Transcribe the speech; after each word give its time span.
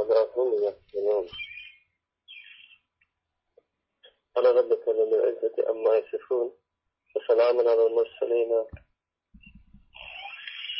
ولا 0.00 0.28
هم 0.36 0.64
يحزنون 0.64 1.28
قال 4.36 4.56
ربك 4.56 4.88
للعزة 4.88 5.70
أما 5.70 5.96
يصفون 5.96 6.52
وسلام 7.16 7.58
على 7.68 7.86
المرسلين. 7.86 8.64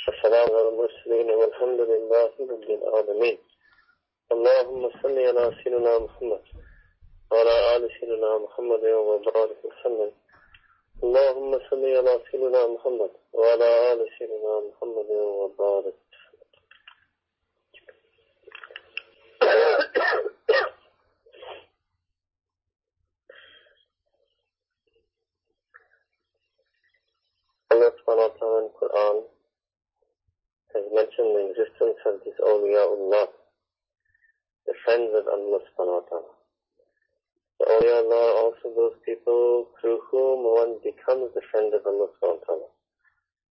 والسلام 0.08 0.56
على 0.56 0.68
المرسلين 0.68 1.30
والحمد 1.30 1.80
لله 1.80 2.32
رب 2.40 2.70
العالمين. 2.70 3.38
اللهم 4.32 4.90
صل 5.02 5.18
على 5.18 5.56
سيدنا 5.64 5.98
محمد 5.98 6.42
وعلى 7.32 7.76
آل 7.76 7.90
سيدنا 8.00 8.38
محمد 8.38 8.84
وبارك 8.84 9.64
وسلم. 9.64 10.12
اللهم 11.02 11.58
صل 11.70 11.84
على 11.84 12.22
سيدنا 12.30 12.66
محمد 12.66 13.10
وعلى 13.32 13.92
آل 13.92 14.08
سيدنا 14.18 14.60
محمد 14.60 15.10
وبارك 15.10 15.94
Allah 27.70 27.90
subhanahu 27.96 28.30
wa 28.30 28.36
ta'ala 28.38 28.68
Quran 28.78 29.16
has 30.74 30.84
mentioned 30.94 31.34
the 31.34 31.42
existence 31.50 31.98
of 32.06 32.20
these 32.24 32.38
awliyaullah, 32.38 33.26
the 34.66 34.74
friends 34.84 35.10
of 35.14 35.26
Allah 35.26 35.58
subhanahu 35.66 35.98
wa 35.98 36.06
ta'ala. 36.10 36.32
The 37.58 37.66
awliyaullah 37.66 38.22
are 38.30 38.38
also 38.42 38.66
those 38.74 38.94
people 39.06 39.70
through 39.80 40.00
whom 40.10 40.46
one 40.46 40.78
becomes 40.84 41.34
the 41.34 41.42
friend 41.50 41.74
of 41.74 41.86
Allah 41.86 42.06
subhanahu 42.14 42.38
wa 42.38 42.46
ta'ala. 42.46 42.68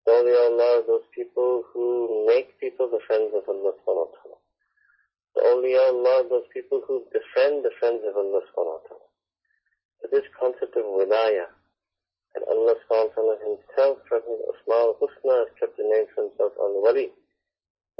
The 0.05 0.11
awliyaullah 0.11 0.69
are 0.81 0.85
those 0.85 1.07
people 1.15 1.63
who 1.73 2.25
make 2.27 2.59
people 2.59 2.89
the 2.89 3.01
friends 3.07 3.33
of 3.33 3.47
Allah 3.49 3.73
subhanahu 3.81 4.05
wa 4.05 4.13
ta'ala. 4.13 4.36
The 5.37 5.43
awliyaullah 5.53 6.25
are 6.25 6.29
those 6.29 6.49
people 6.51 6.81
who 6.87 7.05
befriend 7.13 7.61
the 7.61 7.69
friends 7.77 8.01
of 8.09 8.17
Allah 8.17 8.41
subhanahu 8.49 8.81
wa 8.81 8.85
ta'ala. 8.89 9.09
So 10.01 10.09
this 10.09 10.25
concept 10.33 10.73
of 10.73 10.81
wilayah, 10.81 11.53
and 12.33 12.41
Allah 12.49 12.73
subhanahu 12.81 13.13
wa 13.13 13.13
ta'ala 13.13 13.35
himself 13.45 14.01
from 14.09 14.25
his 14.25 14.41
Asma 14.49 14.97
al-Husna 14.97 15.45
has 15.45 15.53
kept 15.61 15.77
the 15.77 15.85
name 15.85 16.09
for 16.17 16.25
himself 16.25 16.57
al-Wali. 16.57 17.13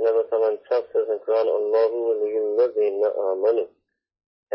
And 0.02 0.08
Allah 0.09 0.25
ta'ala 0.33 0.58
himself 0.58 0.89
says 0.89 1.05
in 1.13 1.21
Quran, 1.30 1.45
Allahu 1.45 1.97
waliyul 2.09 2.58
ladhina 2.58 3.13
amanu. 3.13 3.69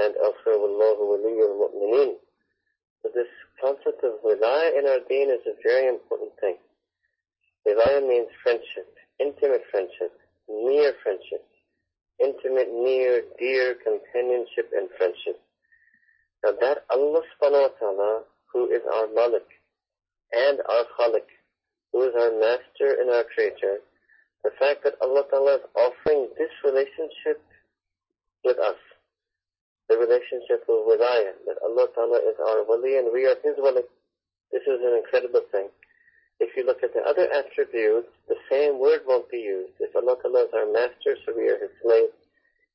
And 0.03 0.19
elsewhere, 0.19 0.59
Wallahu 0.59 1.07
waliyul 1.07 1.55
mu'mineen. 1.63 2.19
So 3.07 3.15
this 3.15 3.31
concept 3.63 4.03
of 4.03 4.19
wilaya 4.27 4.75
in 4.75 4.91
our 4.91 5.07
deen 5.07 5.31
is 5.31 5.47
a 5.47 5.55
very 5.63 5.87
important 5.87 6.35
thing. 6.43 6.59
Wilaya 7.63 8.03
means 8.03 8.27
friendship, 8.43 8.91
intimate 9.23 9.63
friendship, 9.71 10.19
near 10.51 10.99
friendship, 11.07 11.47
intimate, 12.23 12.71
near, 12.73 13.23
dear 13.39 13.75
companionship 13.75 14.71
and 14.73 14.89
friendship. 14.97 15.41
Now 16.45 16.53
that 16.61 16.85
Allah 16.91 17.23
subhanahu 17.35 17.69
wa 17.69 17.75
ta'ala, 17.79 18.23
who 18.53 18.71
is 18.71 18.83
our 18.95 19.09
Malik, 19.15 19.47
and 20.33 20.59
our 20.69 20.85
Khalik, 20.99 21.29
who 21.93 22.03
is 22.09 22.15
our 22.15 22.33
master 22.39 22.97
and 23.01 23.11
our 23.11 23.25
creator, 23.35 23.83
the 24.45 24.51
fact 24.59 24.83
that 24.85 24.95
Allah 25.03 25.23
Ta'ala 25.31 25.55
is 25.57 25.67
offering 25.77 26.29
this 26.39 26.51
relationship 26.65 27.39
with 28.45 28.59
us, 28.59 28.81
the 29.89 29.97
relationship 29.97 30.67
of 30.69 30.87
wilayah, 30.89 31.37
that 31.47 31.63
Allah 31.63 31.87
Ta'ala 31.95 32.19
is 32.19 32.37
our 32.41 32.65
wali 32.67 32.99
and 32.99 33.13
we 33.13 33.27
are 33.27 33.37
His 33.45 33.55
wali, 33.59 33.83
this 34.51 34.63
is 34.67 34.81
an 34.83 34.99
incredible 34.99 35.43
thing. 35.53 35.69
If 36.41 36.57
you 36.57 36.67
look 36.67 36.83
at 36.83 36.93
the 36.93 37.03
other 37.07 37.29
attributes, 37.31 38.09
the 38.29 38.37
same 38.51 38.81
word 38.81 39.03
won't 39.07 39.31
be 39.31 39.39
used. 39.39 39.79
If 39.93 40.01
Allah 40.01 40.17
Ta'ala 40.25 40.49
is 40.49 40.55
our 40.57 40.73
master, 40.73 41.21
so 41.21 41.37
we 41.37 41.53
are 41.53 41.61
His 41.61 41.69
slave. 41.85 42.09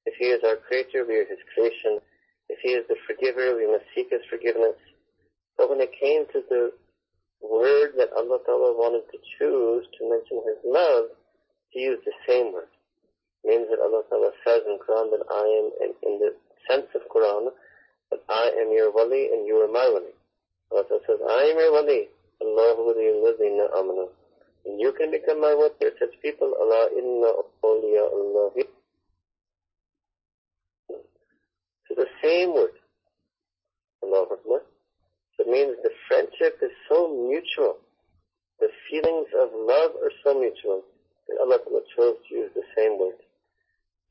If 0.06 0.14
He 0.22 0.30
is 0.30 0.38
our 0.46 0.62
creator, 0.62 1.02
we 1.02 1.18
are 1.18 1.26
His 1.26 1.42
creation. 1.50 1.98
If 2.46 2.62
He 2.62 2.78
is 2.78 2.86
the 2.86 2.96
forgiver, 3.10 3.58
we 3.58 3.66
must 3.66 3.90
seek 3.98 4.14
His 4.14 4.22
forgiveness. 4.30 4.78
But 5.58 5.74
when 5.74 5.82
it 5.82 5.90
came 5.98 6.30
to 6.30 6.46
the 6.46 6.78
word 7.42 7.98
that 7.98 8.14
Allah 8.14 8.38
Ta'ala 8.46 8.78
wanted 8.78 9.10
to 9.10 9.18
choose 9.34 9.90
to 9.98 10.02
mention 10.06 10.46
His 10.46 10.62
love, 10.62 11.10
He 11.74 11.90
used 11.90 12.06
the 12.06 12.14
same 12.30 12.54
word. 12.54 12.70
It 13.42 13.50
means 13.50 13.68
that 13.74 13.82
Allah 13.82 14.06
Ta'ala 14.14 14.30
says 14.46 14.62
in 14.70 14.78
Quran 14.78 15.10
that 15.18 15.26
I 15.26 15.46
am, 15.58 15.68
in, 15.90 15.92
in 16.06 16.14
the 16.22 16.38
sense 16.70 16.94
of 16.94 17.02
Quran, 17.10 17.50
that 18.14 18.22
I 18.30 18.54
am 18.62 18.70
your 18.70 18.94
wali 18.94 19.34
and 19.34 19.50
you 19.50 19.58
are 19.58 19.74
my 19.74 19.90
wali. 19.90 20.14
Allah 20.70 20.86
Ta'ala 20.86 21.02
says, 21.10 21.18
I 21.26 21.50
am 21.50 21.58
your 21.58 21.74
wali. 21.74 22.14
Allahu 22.46 22.94
waliyul 22.94 23.74
amanu. 23.74 24.14
You 24.76 24.92
can 24.92 25.12
become 25.12 25.40
my 25.40 25.56
are 25.56 25.72
such 25.80 26.22
people, 26.22 26.54
Allah 26.60 26.90
inna 26.92 27.32
awliya 27.64 28.12
Allah. 28.12 28.52
So 31.88 31.96
the 31.96 32.08
same 32.22 32.54
word. 32.54 32.76
Allahu 34.04 34.34
Akbar. 34.34 34.62
So 35.36 35.44
it 35.46 35.48
means 35.48 35.78
the 35.84 35.92
friendship 36.08 36.60
is 36.62 36.72
so 36.90 37.08
mutual. 37.08 37.78
The 38.60 38.68
feelings 38.90 39.28
of 39.40 39.50
love 39.54 39.92
are 40.04 40.12
so 40.24 40.38
mutual 40.38 40.84
that 41.30 41.40
Allah 41.40 41.60
chose 41.96 42.18
to 42.28 42.36
use 42.36 42.52
the 42.54 42.68
same 42.76 43.00
word. 43.00 43.16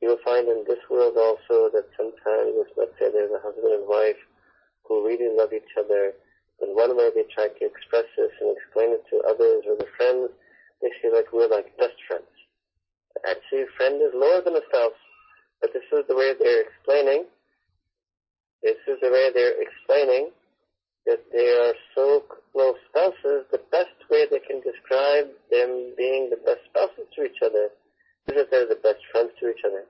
You 0.01 0.09
will 0.09 0.23
find 0.25 0.47
in 0.47 0.63
this 0.67 0.81
world 0.89 1.17
also 1.17 1.69
that 1.73 1.85
sometimes, 1.97 2.53
let's 2.77 2.97
say 2.99 3.11
there's 3.11 3.31
a 3.31 3.41
husband 3.45 3.73
and 3.73 3.87
wife 3.87 4.19
who 4.85 5.05
really 5.05 5.29
love 5.35 5.53
each 5.53 5.73
other, 5.77 6.13
and 6.61 6.75
one 6.75 6.95
way 6.97 7.09
they 7.13 7.25
try 7.33 7.47
to 7.47 7.65
express 7.65 8.05
this 8.17 8.31
and 8.41 8.55
explain 8.55 8.93
it 8.93 9.03
to 9.09 9.21
others 9.29 9.65
or 9.67 9.75
their 9.77 9.91
friends, 9.97 10.29
feel 11.01 11.13
like 11.13 11.31
we're 11.33 11.49
like 11.49 11.75
best 11.77 11.97
friends. 12.07 12.29
Actually, 13.25 13.65
friend 13.77 14.01
is 14.01 14.13
lower 14.13 14.41
than 14.41 14.55
a 14.55 14.65
spouse, 14.69 14.99
but 15.61 15.73
this 15.73 15.85
is 15.91 16.05
the 16.07 16.15
way 16.15 16.33
they're 16.37 16.65
explaining. 16.69 17.25
This 18.61 18.77
is 18.87 18.97
the 19.01 19.09
way 19.09 19.31
they're 19.33 19.61
explaining 19.61 20.31
that 21.07 21.23
they 21.31 21.47
are 21.55 21.73
so 21.95 22.23
close 22.51 22.75
spouses, 22.91 23.47
the 23.51 23.63
best 23.71 23.95
way 24.11 24.27
they 24.29 24.43
can 24.43 24.59
describe 24.59 25.31
them 25.49 25.95
being 25.95 26.29
the 26.29 26.41
best 26.43 26.59
spouses 26.67 27.07
to 27.15 27.23
each 27.23 27.39
other 27.41 27.71
is 28.27 28.35
that 28.35 28.51
they're 28.51 28.67
the 28.67 28.83
best 28.83 28.99
friends 29.11 29.31
to 29.39 29.47
each 29.47 29.63
other. 29.63 29.87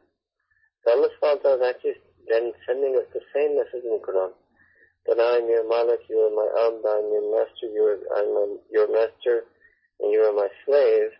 So 0.85 0.93
Allah 0.93 1.09
subhanahu 1.17 1.57
is 1.57 1.63
actually 1.65 1.97
then 2.29 2.53
sending 2.69 2.93
us 3.01 3.09
the 3.17 3.25
same 3.33 3.57
message 3.57 3.81
in 3.81 3.97
the 3.97 4.03
Quran. 4.05 4.29
That 5.09 5.17
I 5.17 5.41
am 5.41 5.49
your 5.49 5.65
Malik, 5.65 6.05
you 6.05 6.21
are 6.21 6.35
my 6.37 6.47
Abd, 6.69 6.85
I 6.85 6.97
am 7.01 7.09
your 7.09 7.27
master, 7.33 7.65
you 7.65 7.81
are 7.81 7.99
I'm 8.13 8.59
your 8.69 8.87
master, 8.93 9.49
and 9.99 10.11
you 10.11 10.21
are 10.21 10.33
my 10.33 10.49
slave. 10.65 11.11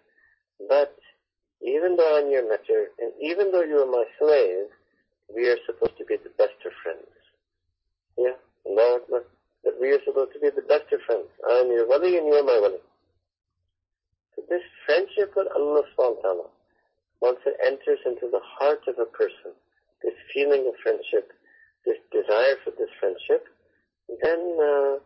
But 0.68 0.98
even 1.62 1.96
though 1.96 2.20
I'm 2.20 2.32
your 2.32 2.48
master, 2.50 2.90
and 3.00 3.12
even 3.22 3.52
though 3.52 3.64
you 3.64 3.82
are 3.82 3.92
my 3.92 4.06
slave, 4.20 4.70
we 5.34 5.48
are 5.50 5.58
supposed 5.66 5.98
to 5.98 6.06
be 6.06 6.18
the 6.18 6.32
best 6.38 6.58
of 6.66 6.72
friends. 6.84 7.12
Yeah? 8.18 8.38
That 9.64 9.80
we 9.82 9.92
are 9.92 10.04
supposed 10.06 10.34
to 10.34 10.40
be 10.40 10.50
the 10.50 10.66
best 10.68 10.92
of 10.94 11.02
friends. 11.06 11.28
I 11.50 11.66
am 11.66 11.72
your 11.72 11.88
wali 11.88 12.18
and 12.18 12.28
you 12.28 12.34
are 12.34 12.44
my 12.44 12.60
wali. 12.62 12.80
So 14.36 14.44
this 14.50 14.64
friendship 14.86 15.34
with 15.36 15.48
Allah 15.56 15.84
subhanahu 15.92 16.16
wa 16.16 16.22
ta'ala, 16.22 16.48
once 17.22 17.40
it 17.46 17.58
enters 17.66 18.00
into 18.06 18.30
the 18.32 18.40
heart 18.44 18.86
of 18.88 18.96
a 19.00 19.10
person, 19.10 19.58
this 20.04 20.14
feeling 20.34 20.70
of 20.70 20.76
friendship, 20.84 21.34
this 21.86 21.98
desire 22.12 22.56
for 22.64 22.72
this 22.78 22.92
friendship, 23.00 23.48
then 24.24 24.40
uh, 24.62 25.02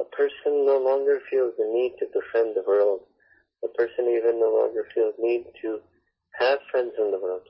a 0.00 0.04
person 0.04 0.66
no 0.66 0.78
longer 0.82 1.20
feels 1.30 1.54
the 1.56 1.66
need 1.70 1.94
to 1.98 2.06
befriend 2.12 2.56
the 2.56 2.64
world. 2.66 3.00
A 3.64 3.68
person 3.68 4.08
even 4.10 4.40
no 4.40 4.50
longer 4.50 4.86
feels 4.94 5.14
need 5.18 5.46
to 5.62 5.80
have 6.38 6.58
friends 6.70 6.92
in 6.98 7.10
the 7.10 7.18
world. 7.18 7.48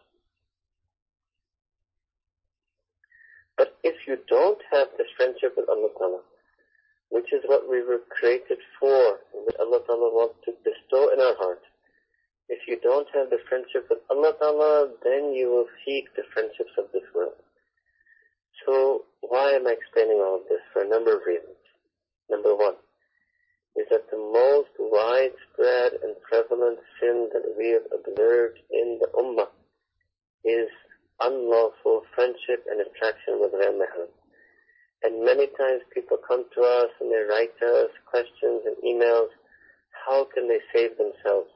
But 3.57 3.77
if 3.83 4.07
you 4.07 4.19
don't 4.29 4.61
have 4.73 4.89
this 4.99 5.07
friendship 5.17 5.55
with 5.57 5.69
Allah 5.69 5.89
Ta'ala, 5.99 6.21
which 7.11 7.33
is 7.33 7.43
what 7.47 7.69
we 7.71 7.83
were 7.83 8.03
created 8.11 8.59
for, 8.79 9.21
what 9.33 9.61
Allah 9.61 9.81
Ta'ala 9.87 10.11
wants 10.13 10.35
to 10.45 10.53
bestow 10.65 11.13
in 11.13 11.21
our 11.21 11.37
heart. 11.37 11.63
If 12.49 12.69
you 12.69 12.79
don't 12.83 13.09
have 13.15 13.31
the 13.31 13.39
friendship 13.49 13.87
with 13.89 14.01
Allah 14.11 14.35
Ta'ala, 14.39 14.91
then 15.03 15.33
you 15.33 15.49
will 15.49 15.69
seek 15.87 16.13
the 16.15 16.25
friendships 16.35 16.77
of 16.77 16.93
this 16.93 17.07
world. 17.15 17.41
So, 18.67 19.05
why 19.21 19.53
am 19.53 19.67
I 19.67 19.73
explaining 19.73 20.19
all 20.19 20.37
of 20.37 20.49
this? 20.49 20.61
For 20.73 20.83
a 20.83 20.89
number 20.89 21.17
of 21.17 21.23
reasons. 21.27 21.57
Number 22.31 22.55
one, 22.55 22.75
is 23.77 23.87
that 23.91 24.09
the 24.11 24.19
most 24.19 24.71
widespread 24.79 25.99
and 26.03 26.15
prevalent 26.23 26.79
sin 27.01 27.29
that 27.33 27.43
we 27.59 27.71
have 27.71 27.87
observed 27.91 28.59
in 28.71 28.99
the 29.01 29.09
Ummah 29.19 29.51
is 30.45 30.69
unlawful 31.21 32.03
friendship 32.15 32.65
and 32.71 32.81
attraction 32.81 33.41
with 33.41 33.53
their 33.53 33.73
mahram. 33.73 34.11
And 35.03 35.25
many 35.25 35.49
times 35.59 35.83
people 35.93 36.17
come 36.17 36.45
to 36.55 36.61
us 36.63 36.91
and 37.01 37.11
they 37.11 37.23
write 37.29 37.55
us 37.63 37.91
questions 38.09 38.63
and 38.65 38.77
emails. 38.87 39.29
How 40.07 40.27
can 40.33 40.49
they 40.49 40.61
save 40.73 40.97
themselves? 40.97 41.51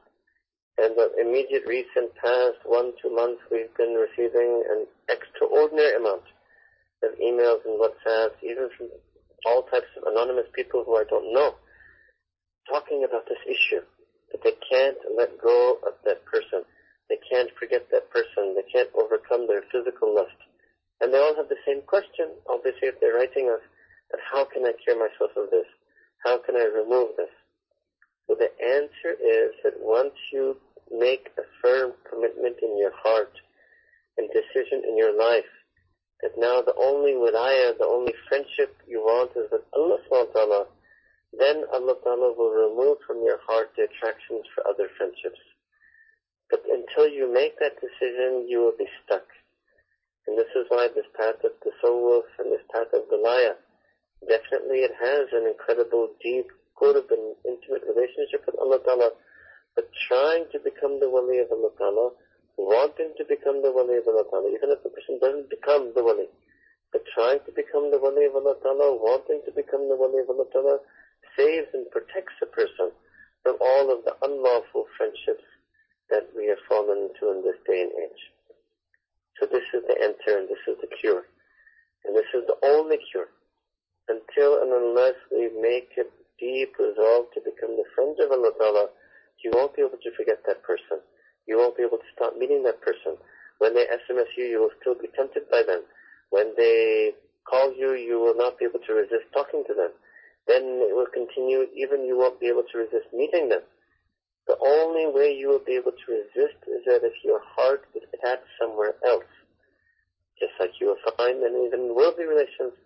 And 0.77 0.95
the 0.95 1.11
immediate 1.19 1.63
recent 1.67 2.15
past 2.15 2.63
one, 2.63 2.93
two 3.01 3.13
months, 3.13 3.41
we've 3.51 3.73
been 3.75 3.95
receiving 3.95 4.63
an 4.69 4.87
extraordinary 5.09 5.95
amount 5.95 6.23
of 7.03 7.11
emails 7.19 7.65
and 7.65 7.79
WhatsApps, 7.79 8.39
even 8.43 8.69
from 8.77 8.87
all 9.45 9.63
types 9.63 9.91
of 9.97 9.98
anonymous 10.09 10.49
people 10.53 10.83
who 10.83 10.97
I 10.97 11.05
don't 11.09 11.33
know, 11.33 11.55
talking 12.69 13.05
about 13.07 13.25
this 13.27 13.41
issue, 13.45 13.85
that 14.31 14.43
they 14.43 14.57
can't 14.69 14.97
let 15.17 15.39
go 15.41 15.79
of 15.85 15.93
that 16.05 16.25
person. 16.25 16.65
They 17.09 17.17
can't 17.29 17.49
forget 17.57 17.89
that 17.91 18.09
person. 18.11 18.53
They 18.53 18.67
can't 18.71 18.89
overcome 18.93 19.47
their 19.47 19.63
physical 19.71 20.13
lust. 20.13 20.37
And 21.01 21.13
they 21.13 21.17
all 21.17 21.35
have 21.35 21.49
the 21.49 21.63
same 21.65 21.81
question, 21.87 22.29
obviously, 22.49 22.89
if 22.89 22.99
they're 22.99 23.15
writing 23.15 23.49
us, 23.49 23.63
that 24.11 24.19
how 24.21 24.45
can 24.45 24.65
I 24.65 24.73
cure 24.83 24.99
myself 24.99 25.31
of 25.37 25.49
this? 25.49 25.65
How 26.25 26.37
can 26.37 26.55
I 26.55 26.65
remove 26.65 27.15
this? 27.15 27.31
So 28.27 28.35
the 28.35 28.51
answer 28.61 29.15
is 29.17 29.55
that 29.63 29.79
once 29.79 30.13
you 30.31 30.57
make 30.91 31.29
a 31.37 31.45
firm 31.61 31.93
commitment 32.09 32.57
in 32.61 32.77
your 32.77 32.91
heart 32.93 33.31
and 34.17 34.29
decision 34.29 34.83
in 34.87 34.97
your 34.97 35.17
life, 35.17 35.49
that 36.21 36.37
now 36.37 36.61
the 36.61 36.75
only 36.75 37.13
wilaya, 37.13 37.77
the 37.77 37.87
only 37.87 38.13
friendship 38.27 38.75
you 38.87 38.99
want 38.99 39.31
is 39.35 39.47
with 39.51 39.63
Allah 39.73 39.97
subhanahu 40.11 40.67
then 41.37 41.63
Allah 41.71 41.93
ta'ala 42.03 42.33
will 42.33 42.49
remove 42.49 42.97
from 43.05 43.21
your 43.21 43.37
heart 43.45 43.71
the 43.77 43.85
attractions 43.85 44.45
for 44.55 44.65
other 44.67 44.89
friendships. 44.97 45.39
But 46.49 46.65
until 46.65 47.07
you 47.07 47.31
make 47.31 47.59
that 47.59 47.77
decision, 47.77 48.49
you 48.49 48.59
will 48.65 48.77
be 48.77 48.89
stuck. 49.05 49.25
And 50.25 50.37
this 50.37 50.49
is 50.55 50.65
why 50.69 50.87
this 50.89 51.05
path 51.13 51.37
of 51.45 51.53
tasawwuf 51.61 52.25
and 52.39 52.51
this 52.51 52.65
path 52.73 52.89
of 52.93 53.05
wilaya, 53.13 53.53
definitely 54.27 54.81
it 54.81 54.93
has 54.97 55.29
an 55.31 55.45
incredible, 55.45 56.09
deep, 56.21 56.49
good 56.75 56.97
and 56.97 57.35
intimate 57.45 57.85
relationship 57.85 58.45
with 58.45 58.57
Allah 58.57 58.79
Ta'ala. 58.83 59.11
But 59.75 59.89
trying 60.07 60.45
to 60.51 60.59
become 60.59 60.99
the 60.99 61.09
wali 61.09 61.37
of 61.39 61.51
Allah 61.51 61.69
Ta'ala, 61.77 62.11
wanting 62.59 63.15
to 63.15 63.23
become 63.23 63.63
the 63.63 63.71
wali 63.71 63.95
of 63.95 64.07
Allah 64.07 64.27
Ta'ala, 64.27 64.51
even 64.51 64.75
if 64.75 64.83
the 64.83 64.91
person 64.91 65.15
doesn't 65.23 65.47
become 65.47 65.95
the 65.95 66.03
wali, 66.03 66.27
but 66.91 67.07
trying 67.15 67.39
to 67.47 67.51
become 67.55 67.87
the 67.87 67.99
wali 67.99 68.27
of 68.27 68.35
Allah 68.35 68.59
Ta'ala, 68.59 68.99
wanting 68.99 69.39
to 69.47 69.51
become 69.55 69.87
the 69.87 69.95
wali 69.95 70.19
of 70.19 70.29
Allah 70.29 70.49
Ta'ala, 70.51 70.77
saves 71.39 71.71
and 71.71 71.87
protects 71.89 72.35
a 72.43 72.51
person 72.51 72.91
from 73.43 73.55
all 73.63 73.87
of 73.87 74.03
the 74.03 74.11
unlawful 74.27 74.91
friendships 74.99 75.45
that 76.11 76.27
we 76.35 76.51
have 76.51 76.59
fallen 76.67 77.07
into 77.07 77.31
in 77.31 77.39
this 77.47 77.55
day 77.63 77.87
and 77.87 77.95
age. 77.95 78.23
So 79.39 79.47
this 79.47 79.63
is 79.71 79.87
the 79.87 79.95
answer 80.03 80.35
and 80.35 80.49
this 80.51 80.59
is 80.67 80.75
the 80.83 80.91
cure. 80.99 81.23
And 82.03 82.11
this 82.11 82.27
is 82.35 82.43
the 82.43 82.59
only 82.67 82.99
cure. 83.11 83.31
Until 84.11 84.59
and 84.59 84.73
unless 84.73 85.15
we 85.31 85.47
make 85.61 85.95
a 85.95 86.09
deep 86.39 86.75
resolve 86.75 87.31
to 87.35 87.39
become 87.39 87.77
the 87.77 87.87
friends 87.95 88.19
of 88.19 88.31
Allah 88.31 88.51
Ta'ala, 88.57 88.85
you 89.43 89.51
won't 89.53 89.75
be 89.75 89.81
able 89.81 90.01
to 90.01 90.11
forget 90.17 90.43
that 90.47 90.63
person. 90.63 90.99
You 91.49 91.57
won't 91.57 91.75
be 91.75 91.81
able 91.81 91.97
to 91.97 92.13
stop 92.13 92.37
meeting 92.37 92.61
that 92.69 92.77
person. 92.85 93.17
When 93.57 93.73
they 93.73 93.89
SMS 93.89 94.29
you, 94.37 94.45
you 94.45 94.61
will 94.61 94.75
still 94.79 94.93
be 94.93 95.09
tempted 95.17 95.49
by 95.49 95.63
them. 95.65 95.81
When 96.29 96.53
they 96.55 97.17
call 97.49 97.73
you, 97.73 97.97
you 97.97 98.21
will 98.21 98.37
not 98.37 98.61
be 98.61 98.65
able 98.69 98.85
to 98.85 98.93
resist 98.93 99.33
talking 99.33 99.65
to 99.65 99.73
them. 99.73 99.89
Then 100.45 100.61
it 100.85 100.93
will 100.93 101.09
continue, 101.09 101.65
even 101.73 102.05
you 102.05 102.15
won't 102.21 102.39
be 102.39 102.53
able 102.53 102.69
to 102.69 102.77
resist 102.77 103.09
meeting 103.17 103.49
them. 103.49 103.65
The 104.45 104.61
only 104.61 105.09
way 105.09 105.33
you 105.33 105.49
will 105.49 105.65
be 105.65 105.73
able 105.73 105.97
to 105.97 106.07
resist 106.13 106.61
is 106.69 106.85
that 106.85 107.01
if 107.01 107.17
your 107.25 107.41
heart 107.41 107.85
is 107.97 108.05
attached 108.13 108.45
somewhere 108.61 108.93
else. 109.01 109.29
Just 110.37 110.53
like 110.59 110.77
you 110.79 110.93
will 110.93 111.01
find 111.17 111.41
in 111.41 111.65
even 111.65 111.95
worldly 111.97 112.25
relations, 112.25 112.77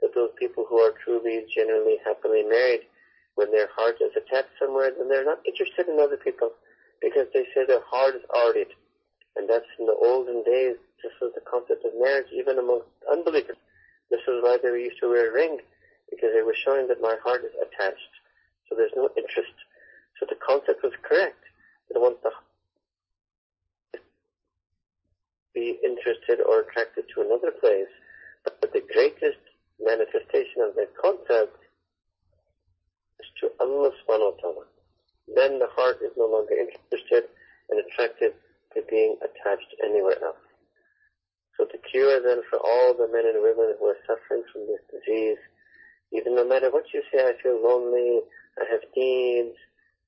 that 0.00 0.14
those 0.14 0.32
people 0.40 0.64
who 0.68 0.80
are 0.80 0.92
truly, 1.04 1.44
generally, 1.54 2.00
happily 2.04 2.44
married, 2.48 2.88
when 3.36 3.52
their 3.52 3.68
heart 3.76 4.00
is 4.00 4.16
attached 4.16 4.56
somewhere, 4.58 4.90
then 4.96 5.08
they're 5.08 5.24
not 5.24 5.44
interested 5.44 5.86
in 5.88 6.00
other 6.00 6.16
people 6.16 6.52
because 7.00 7.26
they 7.32 7.44
say 7.54 7.66
their 7.66 7.84
heart 7.84 8.16
is 8.16 8.24
already. 8.30 8.74
And 9.36 9.48
that's 9.48 9.68
in 9.78 9.86
the 9.86 9.94
olden 9.94 10.42
days, 10.44 10.76
this 11.02 11.12
was 11.20 11.32
the 11.34 11.44
concept 11.44 11.84
of 11.84 11.92
marriage, 12.00 12.32
even 12.32 12.58
amongst 12.58 12.88
unbelievers. 13.10 13.60
This 14.10 14.24
is 14.26 14.40
why 14.42 14.56
they 14.62 14.70
used 14.70 14.98
to 15.00 15.08
wear 15.08 15.30
a 15.30 15.34
ring, 15.34 15.58
because 16.10 16.30
they 16.34 16.42
were 16.42 16.56
showing 16.64 16.88
that 16.88 17.02
my 17.02 17.16
heart 17.22 17.44
is 17.44 17.52
attached. 17.60 18.14
So 18.68 18.76
there's 18.76 18.96
no 18.96 19.10
interest. 19.16 19.52
So 20.18 20.26
the 20.28 20.40
concept 20.40 20.82
was 20.82 20.92
correct. 21.02 21.42
That 21.90 22.00
once 22.00 22.16
the 22.22 22.30
be 25.56 25.80
interested 25.82 26.44
or 26.44 26.60
attracted 26.60 27.04
to 27.14 27.22
another 27.22 27.50
place, 27.50 27.88
but 28.44 28.60
the 28.60 28.84
greatest 28.92 29.40
manifestation 29.80 30.60
of 30.60 30.76
that 30.76 30.92
concept 31.00 31.56
is 33.18 33.26
to 33.40 33.48
Allah 33.58 33.90
subhanahu 34.04 34.36
wa 34.36 34.40
ta'ala. 34.40 34.64
Then 35.34 35.58
the 35.58 35.68
heart 35.74 35.98
is 36.02 36.12
no 36.16 36.26
longer 36.26 36.54
interested 36.54 37.28
and 37.70 37.80
attracted 37.80 38.34
to 38.74 38.82
being 38.88 39.16
attached 39.22 39.74
anywhere 39.82 40.22
else. 40.22 40.42
So 41.56 41.64
the 41.64 41.78
cure 41.78 42.20
then 42.20 42.42
for 42.50 42.60
all 42.60 42.94
the 42.94 43.08
men 43.08 43.24
and 43.26 43.42
women 43.42 43.74
who 43.80 43.86
are 43.86 43.98
suffering 44.06 44.44
from 44.52 44.68
this 44.68 44.84
disease, 44.92 45.40
even 46.12 46.36
no 46.36 46.46
matter 46.46 46.70
what 46.70 46.84
you 46.92 47.02
say, 47.10 47.24
I 47.24 47.32
feel 47.42 47.58
lonely, 47.62 48.20
I 48.60 48.64
have 48.70 48.84
needs, 48.94 49.56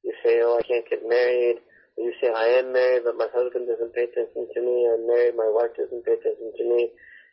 you 0.04 0.12
say, 0.22 0.40
oh, 0.42 0.60
I 0.60 0.62
can't 0.62 0.88
get 0.88 1.08
married, 1.08 1.58
or 1.96 2.04
you 2.04 2.12
say, 2.20 2.30
I 2.30 2.60
am 2.60 2.72
married, 2.72 3.02
but 3.04 3.16
my 3.16 3.26
husband 3.34 3.66
doesn't 3.66 3.94
pay 3.94 4.04
attention 4.04 4.46
to 4.54 4.60
me, 4.60 4.86
I'm 4.86 5.06
married, 5.08 5.34
my 5.36 5.48
wife 5.50 5.74
doesn't 5.76 6.04
pay 6.04 6.14
attention 6.20 6.52
to 6.56 6.64
me, 6.64 6.90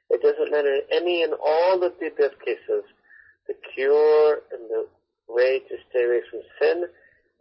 it 0.10 0.22
doesn't 0.22 0.52
matter. 0.52 0.80
Any 0.92 1.24
and 1.24 1.34
all 1.34 1.84
of 1.84 1.94
the 2.00 2.10
death 2.18 2.40
cases, 2.44 2.88
the 3.48 3.54
cure 3.76 4.42
and 4.52 4.70
the 4.70 4.88
way 5.28 5.60
to 5.60 5.76
stay 5.90 6.06
away 6.06 6.22
from 6.32 6.42
sin 6.60 6.86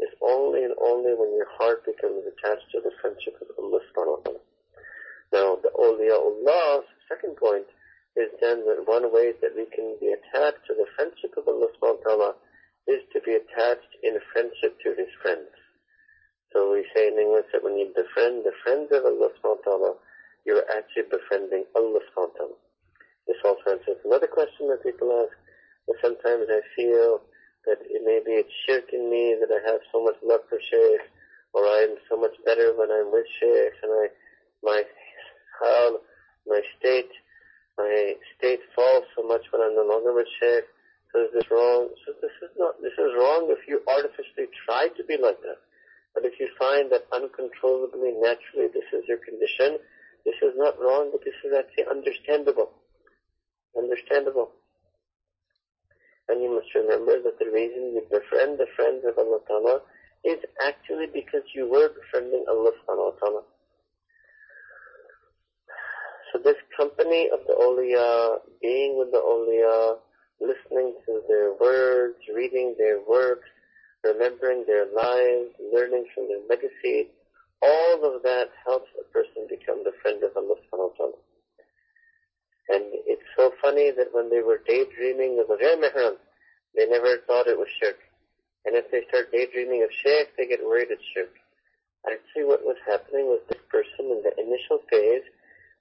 is 0.01 0.11
only 0.23 0.65
and 0.65 0.75
only 0.83 1.15
when 1.15 1.35
your 1.37 1.49
heart 1.59 1.85
becomes 1.87 2.25
attached 2.27 2.67
to 2.73 2.81
the 2.83 2.91
friendship 3.01 3.39
of 3.41 3.49
Allah 3.59 3.81
subhanahu 3.91 4.19
wa 4.19 4.23
ta'ala. 4.25 4.43
Now, 5.33 5.49
the 5.63 5.71
awliyaullah, 5.71 6.83
second 7.09 7.37
point, 7.37 7.67
is 8.17 8.31
then 8.41 8.63
that 8.67 8.87
one 8.87 9.13
way 9.13 9.35
that 9.43 9.55
we 9.55 9.67
can 9.75 9.99
be 9.99 10.15
attached 10.15 10.63
to 10.67 10.75
the 10.75 10.87
friendship 10.95 11.35
of 11.37 11.47
Allah 11.47 11.71
subhanahu 11.75 12.03
wa 12.03 12.07
ta'ala 12.07 12.31
is 12.87 13.03
to 13.13 13.21
be 13.23 13.35
attached 13.35 13.93
in 14.03 14.19
friendship 14.33 14.79
to 14.83 14.95
his 14.95 15.11
friends. 15.23 15.51
So 16.53 16.71
we 16.71 16.87
say 16.95 17.09
in 17.09 17.19
English 17.19 17.51
that 17.53 17.65
when 17.65 17.79
you 17.79 17.91
befriend 17.91 18.47
the 18.47 18.55
friends 18.63 18.91
of 18.95 19.03
Allah 19.03 19.31
subhanahu 19.39 19.59
wa 19.59 19.67
ta'ala, 19.67 19.93
you're 20.47 20.67
actually 20.71 21.11
befriending 21.11 21.65
Allah 21.75 21.99
subhanahu 22.15 22.31
wa 22.31 22.39
ta'ala. 22.39 22.59
This 23.27 23.41
also 23.43 23.79
answers 23.79 23.99
another 24.05 24.29
question 24.29 24.69
that 24.69 24.85
people 24.85 25.11
ask, 25.11 25.35
sometimes 26.03 26.47
I 26.51 26.61
feel 26.77 27.23
that 27.67 27.81
it 27.85 28.03
maybe 28.05 28.37
it's 28.37 28.53
shirk 28.67 28.93
in 28.93 29.11
me 29.11 29.37
that 29.41 29.51
I 29.51 29.61
have 29.71 29.81
so 29.93 30.05
much 30.05 30.17
love 30.23 30.45
for 30.49 30.59
Shaykh, 30.61 31.05
or 31.53 31.65
I'm 31.65 31.97
so 32.09 32.17
much 32.17 32.37
better 32.45 32.77
when 32.77 32.91
I'm 32.91 33.13
with 33.13 33.27
Shaykh, 33.41 33.75
and 33.83 33.93
I, 33.93 34.07
my 34.63 34.83
hal, 35.61 36.01
my 36.47 36.61
state, 36.79 37.11
my 37.79 38.15
state 38.37 38.61
falls 38.75 39.05
so 39.17 39.23
much 39.27 39.43
when 39.51 39.63
I'm 39.63 39.75
no 39.75 39.87
longer 39.87 40.13
with 40.13 40.29
Shaykh. 40.41 40.65
So 41.13 41.23
is 41.25 41.33
this 41.33 41.49
wrong? 41.51 41.89
So 42.05 42.13
this 42.21 42.35
is 42.43 42.51
not, 42.59 42.75
this 42.83 42.99
is 42.99 43.15
wrong 43.15 43.47
if 43.55 43.69
you 43.71 43.81
artificially 43.87 44.51
try 44.67 44.89
to 44.97 45.03
be 45.05 45.17
like 45.17 45.41
that. 45.43 45.63
But 46.15 46.25
if 46.25 46.39
you 46.39 46.49
find 46.59 46.91
that 46.91 47.07
uncontrollably, 47.15 48.15
naturally, 48.19 48.71
this 48.71 48.87
is 48.93 49.07
your 49.07 49.19
condition, 49.19 49.79
this 50.25 50.39
is 50.43 50.55
not 50.57 50.79
wrong, 50.81 51.11
but 51.13 51.23
this 51.25 51.35
is 51.45 51.53
actually 51.55 51.87
understandable. 51.91 52.71
Understandable. 53.77 54.51
And 56.29 56.43
you 56.43 56.55
must 56.55 56.75
remember 56.75 57.21
that 57.23 57.39
the 57.39 57.51
reason 57.53 57.93
you 57.93 58.03
befriend 58.11 58.59
the 58.59 58.67
friends 58.77 59.05
of 59.05 59.19
Allah 59.19 59.41
Ta'ala 59.47 59.81
is 60.25 60.41
actually 60.65 61.07
because 61.13 61.45
you 61.55 61.69
were 61.69 61.91
befriending 61.93 62.45
Allah 62.49 62.73
Subhanahu 62.81 63.13
wa 63.13 63.19
Ta'ala. 63.21 63.43
So 66.33 66.41
this 66.43 66.57
company 66.77 67.29
of 67.33 67.41
the 67.47 67.53
awliya, 67.53 68.41
being 68.61 68.99
with 68.99 69.13
the 69.13 69.21
awliya, 69.21 69.99
listening 70.41 70.95
to 71.07 71.21
their 71.29 71.53
words, 71.61 72.17
reading 72.35 72.75
their 72.79 73.01
works, 73.07 73.47
remembering 74.03 74.65
their 74.67 74.87
lives, 74.87 75.53
learning 75.73 76.07
from 76.15 76.29
their 76.29 76.41
legacy, 76.49 77.13
all 77.63 78.17
of 78.17 78.23
that 78.23 78.49
helps 78.67 78.89
a 79.01 79.05
person 79.13 79.47
become 79.49 79.85
the 79.85 79.93
friend 80.03 80.23
of 80.25 80.37
Allah 80.37 80.57
subhanahu 80.57 80.91
wa 80.91 80.97
ta'ala. 80.97 81.24
And 82.69 82.85
it's 83.07 83.29
so 83.37 83.53
funny 83.61 83.91
that 83.91 84.13
when 84.13 84.31
they 84.31 84.41
were 84.41 84.61
daydreaming 84.67 85.39
of 85.41 85.49
the 85.49 85.57
Ghair 85.61 85.77
Mihram, 85.77 86.17
they 86.75 86.87
never 86.87 87.19
thought 87.27 87.47
it 87.47 87.59
was 87.59 87.69
shirk. 87.81 87.99
And 88.65 88.75
if 88.75 88.91
they 88.91 89.05
start 89.09 89.31
daydreaming 89.31 89.83
of 89.83 89.91
Shaykh, 89.93 90.33
they 90.37 90.47
get 90.47 90.65
worried 90.65 90.89
it's 90.91 91.05
shirk. 91.13 91.33
Actually 92.09 92.45
what 92.45 92.65
was 92.65 92.77
happening 92.87 93.27
was 93.27 93.41
this 93.49 93.61
person 93.69 94.13
in 94.13 94.23
the 94.25 94.33
initial 94.41 94.81
phase 94.91 95.25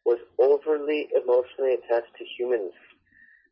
was 0.05 0.19
overly 0.39 1.07
emotionally 1.15 1.79
attached 1.79 2.11
to 2.17 2.25
humans. 2.37 2.73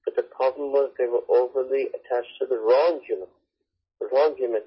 But 0.03 0.15
the 0.15 0.23
problem 0.23 0.71
was 0.71 0.91
they 0.97 1.07
were 1.07 1.23
overly 1.29 1.87
attached 1.95 2.35
to 2.39 2.45
the 2.47 2.59
wrong 2.59 2.99
human. 3.07 3.27
The 3.99 4.07
wrong 4.11 4.35
human. 4.37 4.63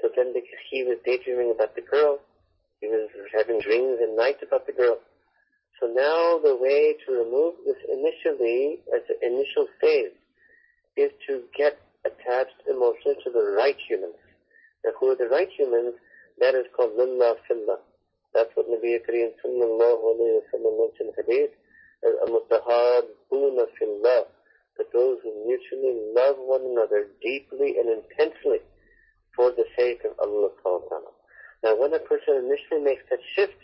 So 0.00 0.08
then 0.16 0.32
because 0.32 0.62
he 0.70 0.84
was 0.84 0.96
daydreaming 1.04 1.50
about 1.50 1.74
the 1.74 1.82
girl, 1.82 2.20
he 2.80 2.88
was 2.88 3.08
having 3.34 3.60
dreams 3.60 3.98
at 4.02 4.16
night 4.16 4.38
about 4.42 4.66
the 4.66 4.72
girl. 4.72 4.98
So 5.80 5.86
now 5.86 6.38
the 6.42 6.56
way 6.58 6.96
to 7.06 7.12
remove 7.12 7.54
this 7.64 7.78
initially, 7.86 8.80
as 8.94 9.02
an 9.08 9.18
initial 9.22 9.66
phase, 9.80 10.16
is 10.96 11.12
to 11.28 11.42
get 11.56 11.78
attached 12.04 12.58
emotionally 12.68 13.18
to 13.22 13.30
the 13.30 13.54
right 13.56 13.76
humans. 13.88 14.18
Now 14.84 14.90
who 14.98 15.10
are 15.10 15.16
the 15.16 15.28
right 15.30 15.48
humans? 15.56 15.94
That 16.40 16.54
is 16.54 16.66
called 16.74 16.98
lillah 16.98 17.36
fillah. 17.46 17.78
That's 18.34 18.50
what 18.54 18.66
Nabi 18.66 18.98
Kareem 19.06 19.34
sallallahu 19.38 20.02
alayhi 20.02 20.38
wa 20.38 20.46
sallam 20.50 20.74
mentioned 20.82 21.14
hadith 21.16 21.54
as 22.02 22.14
al-mutahabuna 22.26 23.66
fillah. 23.78 24.26
That 24.78 24.92
those 24.92 25.18
who 25.22 25.30
mutually 25.46 26.10
love 26.14 26.36
one 26.38 26.62
another 26.62 27.06
deeply 27.22 27.78
and 27.78 28.02
intensely 28.02 28.62
for 29.34 29.50
the 29.50 29.64
sake 29.76 30.02
of 30.04 30.18
Allah 30.18 30.50
subhanahu 30.58 30.88
ta'ala. 30.88 31.12
Now 31.62 31.74
when 31.78 31.94
a 31.94 31.98
person 31.98 32.46
initially 32.46 32.82
makes 32.82 33.02
that 33.10 33.18
shift, 33.34 33.58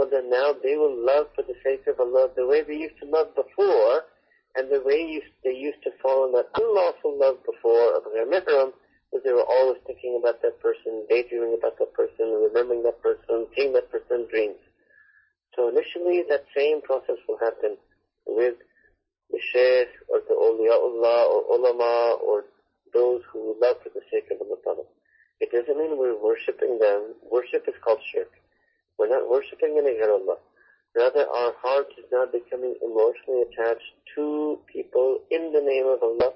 well 0.00 0.08
then 0.08 0.30
now 0.30 0.56
they 0.64 0.80
will 0.80 0.96
love 0.96 1.28
for 1.36 1.44
the 1.44 1.52
sake 1.60 1.84
of 1.84 2.00
Allah 2.00 2.32
the 2.32 2.48
way 2.48 2.64
they 2.64 2.88
used 2.88 2.96
to 3.04 3.06
love 3.06 3.36
before, 3.36 4.08
and 4.56 4.72
the 4.72 4.80
way 4.80 5.20
they 5.44 5.52
used 5.52 5.82
to 5.84 5.90
fall 6.00 6.24
in 6.24 6.32
that 6.32 6.48
unlawful 6.56 7.20
love 7.20 7.36
before 7.44 8.00
of 8.00 8.08
their 8.08 8.24
mihram, 8.24 8.72
was 9.12 9.20
they 9.28 9.36
were 9.36 9.44
always 9.44 9.76
thinking 9.86 10.16
about 10.16 10.40
that 10.40 10.56
person, 10.64 11.04
daydreaming 11.10 11.52
about 11.52 11.76
that 11.76 11.92
person, 11.92 12.32
remembering 12.32 12.82
that 12.82 12.96
person, 13.02 13.44
seeing 13.52 13.74
that 13.74 13.92
person 13.92 14.24
dreams. 14.32 14.56
So 15.54 15.68
initially 15.68 16.24
that 16.32 16.48
same 16.56 16.80
process 16.80 17.20
will 17.28 17.36
happen 17.36 17.76
with 18.24 18.56
the 19.28 19.40
shaykh 19.52 19.92
or 20.08 20.24
the 20.24 20.32
awliyaullah 20.32 21.28
or 21.28 21.60
ulama 21.60 22.16
or 22.24 22.48
those 22.94 23.20
who 23.30 23.54
love 23.60 23.76
for 23.84 23.92
the 23.92 24.00
sake 24.08 24.32
of 24.32 24.40
Allah 24.40 24.80
It 25.40 25.52
doesn't 25.52 25.76
mean 25.76 25.98
we're 25.98 26.16
worshipping 26.16 26.78
them. 26.78 27.20
Worship 27.30 27.68
is 27.68 27.76
called 27.84 28.00
shirk. 28.08 28.39
We're 29.00 29.08
not 29.08 29.30
worshipping 29.30 29.80
any 29.80 29.96
Allah. 30.04 30.36
Rather, 30.94 31.24
our 31.26 31.54
heart 31.62 31.86
is 31.96 32.04
now 32.12 32.26
becoming 32.26 32.76
emotionally 32.84 33.48
attached 33.48 33.96
to 34.14 34.58
people 34.70 35.20
in 35.30 35.52
the 35.56 35.62
name 35.64 35.86
of 35.86 36.02
Allah 36.02 36.34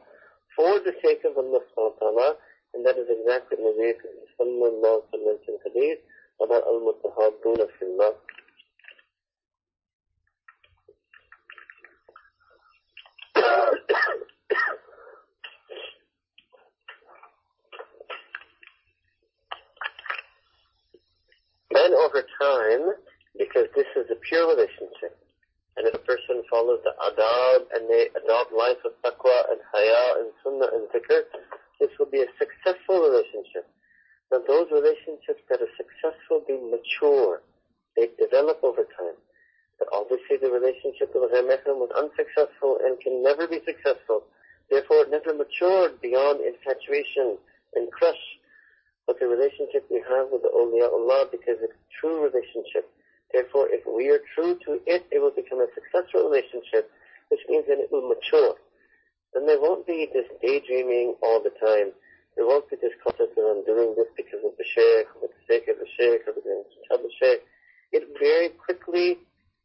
for 0.57 0.81
the 0.81 0.95
sake 1.05 1.21
of 1.29 1.37
Allah 1.37 1.61
subhanahu 1.77 2.37
and 2.73 2.87
that 2.87 2.97
is 2.97 3.05
exactly 3.13 3.59
what 3.61 3.77
Nabi 3.77 4.01
sallallahu 4.41 5.03
wa 5.13 5.19
mentioned 5.29 5.61
hadith 5.63 5.99
about 6.41 6.65
al-mutahabbuna 6.65 7.69
fillah. 7.79 8.15
Then 21.75 21.93
over 21.95 22.23
time, 22.41 22.95
because 23.37 23.67
this 23.75 23.91
is 23.97 24.07
a 24.11 24.19
pure 24.23 24.47
relationship, 24.49 25.19
and 25.77 25.87
if 25.89 25.95
a 25.95 26.05
person 26.07 26.43
follows 26.49 26.79
the 26.87 26.95
adab 27.03 27.67
and 27.75 27.91
they 27.91 28.07
adopt 28.15 28.55
life 28.55 28.79
of 28.87 28.95
taqwa 29.03 29.51
and 29.51 29.61
haya 29.75 30.23
and 30.23 30.31
sunnah 30.43 30.71
and 30.71 30.87
dhikr, 30.95 31.27
this 31.81 31.91
will 31.99 32.07
be 32.07 32.23
a 32.23 32.31
successful 32.39 33.03
relationship. 33.03 33.67
Now 34.31 34.39
those 34.47 34.71
relationships 34.71 35.43
that 35.51 35.61
are 35.61 35.75
successful, 35.75 36.47
they 36.47 36.59
mature. 36.63 37.43
They 37.97 38.11
develop 38.19 38.63
over 38.63 38.87
time. 38.87 39.19
But 39.79 39.89
obviously 39.93 40.39
the 40.39 40.51
relationship 40.51 41.11
with 41.15 41.31
Ghair 41.35 41.75
was 41.75 41.91
unsuccessful 41.99 42.79
and 42.87 42.99
can 43.01 43.23
never 43.23 43.47
be 43.49 43.61
successful. 43.67 44.23
Therefore 44.71 45.03
it 45.03 45.11
never 45.11 45.35
matured 45.35 46.01
beyond 46.01 46.41
infatuation 46.41 47.37
and 47.75 47.91
crush. 47.91 48.23
But 49.07 49.21
the 49.21 49.29
relationship 49.29 49.85
we 49.91 50.01
have 50.09 50.33
with 50.33 50.43
the 50.43 50.53
awliya 50.53 50.89
Allah, 50.89 51.29
because 51.31 51.61
it's 51.61 51.77
a 51.77 51.93
true 52.01 52.25
relationship. 52.25 52.89
Therefore, 53.33 53.69
if 53.69 53.85
we 53.85 54.09
are 54.09 54.21
true 54.35 54.57
to 54.65 54.81
it, 54.87 55.05
it 55.13 55.21
will 55.21 55.35
become 55.35 55.61
a 55.61 55.69
successful 55.75 56.31
relationship, 56.31 56.91
which 57.29 57.41
means 57.49 57.67
that 57.69 57.79
it 57.79 57.93
will 57.93 58.09
mature. 58.09 58.57
And 59.35 59.49
there 59.49 59.61
won't 59.61 59.87
be 59.87 60.09
this 60.13 60.31
daydreaming 60.41 61.17
all 61.21 61.43
the 61.43 61.53
time. 61.59 61.93
There 62.37 62.47
won't 62.47 62.71
be 62.71 62.77
this 62.81 62.95
concept 63.03 63.37
of 63.37 63.45
I'm 63.45 63.65
doing 63.67 63.95
this 63.97 64.09
because 64.17 64.41
of 64.47 64.57
the 64.57 64.65
sheikh, 64.65 65.07
or 65.21 65.29
the 65.29 65.43
sake 65.47 65.69
of 65.69 65.79
the 65.79 65.91
sheikh, 65.99 66.23
or 66.27 66.33
because 66.33 66.65
of 66.91 67.01
the. 67.03 67.41
It 67.93 68.09
very 68.19 68.49
quickly 68.49 69.19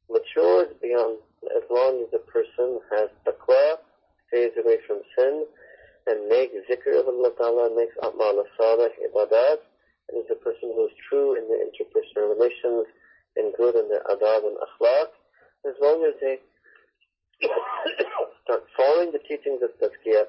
matures 0.09 0.69
beyond 0.81 1.17
as 1.55 1.63
long 1.69 2.03
as 2.03 2.11
the 2.11 2.19
person 2.19 2.79
has 2.91 3.09
taqwa, 3.25 3.77
stays 4.27 4.51
away 4.57 4.77
from 4.85 5.01
sin, 5.17 5.45
and 6.07 6.27
makes 6.27 6.53
zikr 6.69 6.99
of 6.99 7.07
Allah 7.07 7.31
Ta'ala, 7.37 7.75
makes 7.75 7.97
a'mal 7.97 8.45
salih, 8.57 8.93
ibadat, 9.09 9.59
and 10.09 10.23
is 10.23 10.29
a 10.31 10.37
person 10.37 10.71
who 10.73 10.85
is 10.85 10.93
true 11.09 11.35
in 11.35 11.49
their 11.49 11.65
interpersonal 11.65 12.29
relations, 12.29 12.85
and 13.35 13.53
good 13.57 13.75
in 13.75 13.89
their 13.89 14.03
adab 14.05 14.45
and 14.45 14.57
akhlaq, 14.57 15.09
as 15.65 15.75
long 15.81 16.05
as 16.05 16.13
they 16.21 16.37
start 18.43 18.63
following 18.75 19.11
the 19.11 19.23
teachings 19.25 19.61
of 19.61 19.71
tazkiyah, 19.81 20.27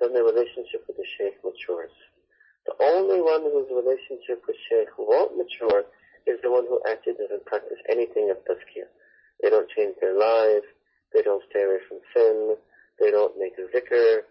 then 0.00 0.12
their 0.12 0.24
relationship 0.24 0.84
with 0.86 0.96
the 0.96 1.06
Shaykh 1.18 1.38
matures. 1.44 1.94
The 2.66 2.74
only 2.84 3.20
one 3.20 3.42
whose 3.42 3.70
relationship 3.70 4.44
with 4.46 4.56
Shaykh 4.68 4.92
won't 4.98 5.36
mature 5.36 5.84
is 6.26 6.38
the 6.42 6.50
one 6.50 6.66
who 6.68 6.80
actually 6.88 7.14
doesn't 7.14 7.46
practice 7.46 7.78
anything 7.88 8.30
of 8.30 8.38
tazkiyah. 8.44 8.90
They 9.42 9.50
don't 9.50 9.70
change 9.70 9.96
their 10.00 10.18
lives, 10.18 10.66
they 11.14 11.22
don't 11.22 11.42
stay 11.50 11.62
away 11.62 11.78
from 11.88 11.98
sin, 12.14 12.56
they 12.98 13.10
don't 13.10 13.38
make 13.38 13.54
a 13.58 13.66
zikr, 13.70 14.26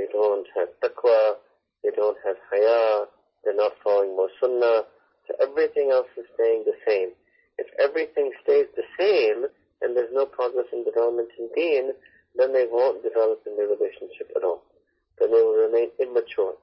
they 0.00 0.08
don't 0.12 0.46
have 0.56 0.68
taqwa, 0.80 1.36
they 1.84 1.90
don't 1.92 2.16
have 2.24 2.36
haya, 2.48 3.04
they're 3.44 3.54
not 3.54 3.72
following 3.84 4.16
more 4.16 4.30
sunnah, 4.40 4.88
so 5.28 5.34
everything 5.42 5.90
else 5.92 6.08
is 6.16 6.24
staying 6.34 6.64
the 6.64 6.76
same. 6.88 7.10
If 7.58 7.68
everything 7.78 8.32
stays 8.42 8.64
the 8.76 8.88
same, 8.98 9.44
and 9.82 9.94
there's 9.94 10.12
no 10.12 10.24
progress 10.24 10.72
and 10.72 10.86
development 10.86 11.28
in 11.38 11.50
deen, 11.54 11.92
then 12.34 12.54
they 12.54 12.64
won't 12.64 13.02
develop 13.02 13.42
in 13.46 13.56
their 13.56 13.68
relationship 13.68 14.32
at 14.36 14.44
all. 14.44 14.62
Then 15.18 15.32
they 15.32 15.42
will 15.42 15.68
remain 15.68 15.90
immature. 16.00 16.54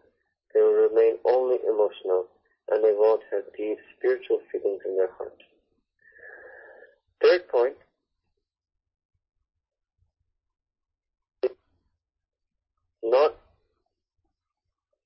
They 0.53 0.61
will 0.61 0.89
remain 0.89 1.17
only 1.25 1.57
emotional, 1.61 2.25
and 2.69 2.83
they 2.83 2.93
won't 2.97 3.21
have 3.31 3.43
deep 3.55 3.77
spiritual 3.97 4.41
feelings 4.51 4.81
in 4.85 4.97
their 4.97 5.13
heart. 5.13 5.37
Third 7.21 7.47
point, 7.49 7.77
not 13.09 13.35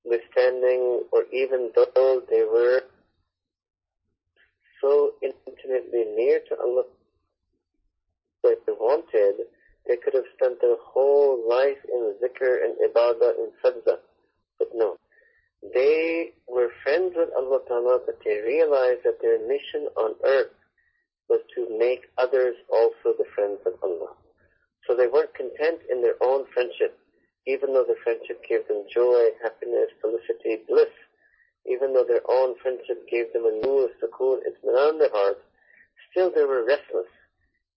withstanding 0.04 1.02
or 1.12 1.24
even 1.32 1.70
though 1.74 2.22
they 2.28 2.42
were 2.42 2.82
so 4.80 5.12
intimately 5.22 6.04
near 6.16 6.40
to 6.48 6.56
Allah 6.60 6.84
if 8.44 8.64
they 8.66 8.72
wanted, 8.72 9.46
they 9.86 9.96
could 9.96 10.14
have 10.14 10.28
spent 10.36 10.60
their 10.60 10.76
whole 10.80 11.48
life 11.48 11.78
in 11.88 12.14
zikr 12.22 12.64
and 12.64 12.74
ibadah 12.88 13.38
and 13.38 13.52
sajda. 13.64 13.98
But 14.58 14.68
no. 14.74 14.96
They 15.74 16.32
were 16.48 16.70
friends 16.82 17.14
with 17.16 17.30
Allah 17.36 17.60
Ta'ala, 17.68 18.00
but 18.04 18.18
they 18.24 18.40
realized 18.40 19.00
that 19.04 19.22
their 19.22 19.38
mission 19.46 19.88
on 19.96 20.14
earth 20.24 20.50
was 21.28 21.40
to 21.54 21.78
make 21.78 22.10
others 22.18 22.56
also 22.72 23.16
the 23.16 23.26
friends 23.34 23.60
of 23.66 23.74
Allah. 23.82 24.14
So 24.86 24.96
they 24.96 25.06
weren't 25.06 25.34
content 25.34 25.80
in 25.90 26.02
their 26.02 26.16
own 26.20 26.44
friendship, 26.52 26.98
even 27.46 27.72
though 27.72 27.84
the 27.84 27.96
friendship 28.02 28.42
gave 28.48 28.66
them 28.68 28.84
joy, 28.92 29.30
happiness, 29.42 29.90
felicity, 30.00 30.62
bliss. 30.68 30.92
Even 31.66 31.94
though 31.94 32.04
their 32.04 32.22
own 32.28 32.54
friendship 32.60 33.06
gave 33.08 33.32
them 33.32 33.46
a 33.46 33.54
nur, 33.64 33.88
sukoon, 34.02 34.40
itminan 34.42 34.94
in 34.94 34.98
their 34.98 35.12
hearts, 35.12 35.40
still 36.10 36.30
they 36.34 36.44
were 36.44 36.64
restless 36.64 37.06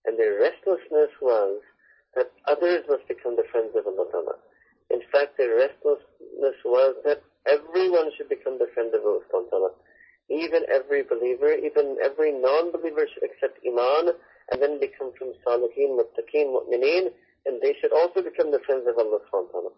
and 0.06 0.18
their 0.18 0.40
restlessness 0.40 1.10
was 1.22 1.62
that 2.16 2.32
others 2.48 2.86
must 2.88 3.08
become 3.08 3.36
the 3.36 3.50
friends 3.52 3.74
of 3.76 3.86
Allah 3.86 4.06
Ta'ala. 4.12 4.36
In 4.90 5.02
fact, 5.12 5.38
their 5.38 5.58
restlessness 5.58 6.58
was 6.64 6.96
that 7.04 7.22
everyone 7.50 8.12
should 8.16 8.30
become 8.30 8.58
the 8.58 8.70
friend 8.74 8.94
of 8.94 9.02
Allah 9.02 9.26
Ta'ala. 9.50 9.72
Even 10.30 10.62
every 10.70 11.04
believer, 11.04 11.54
even 11.54 11.98
every 12.02 12.32
non-believer 12.32 13.06
should 13.10 13.26
accept 13.26 13.60
Iman 13.66 14.14
and 14.52 14.62
then 14.62 14.80
become 14.80 15.12
from 15.18 15.34
Salihin, 15.46 15.98
Muttaqeen, 15.98 16.54
Mu'mineen, 16.54 17.10
and 17.46 17.62
they 17.62 17.76
should 17.80 17.94
also 17.94 18.22
become 18.22 18.52
the 18.52 18.64
friends 18.66 18.86
of 18.88 18.98
Allah 18.98 19.20
Ta'ala. 19.30 19.72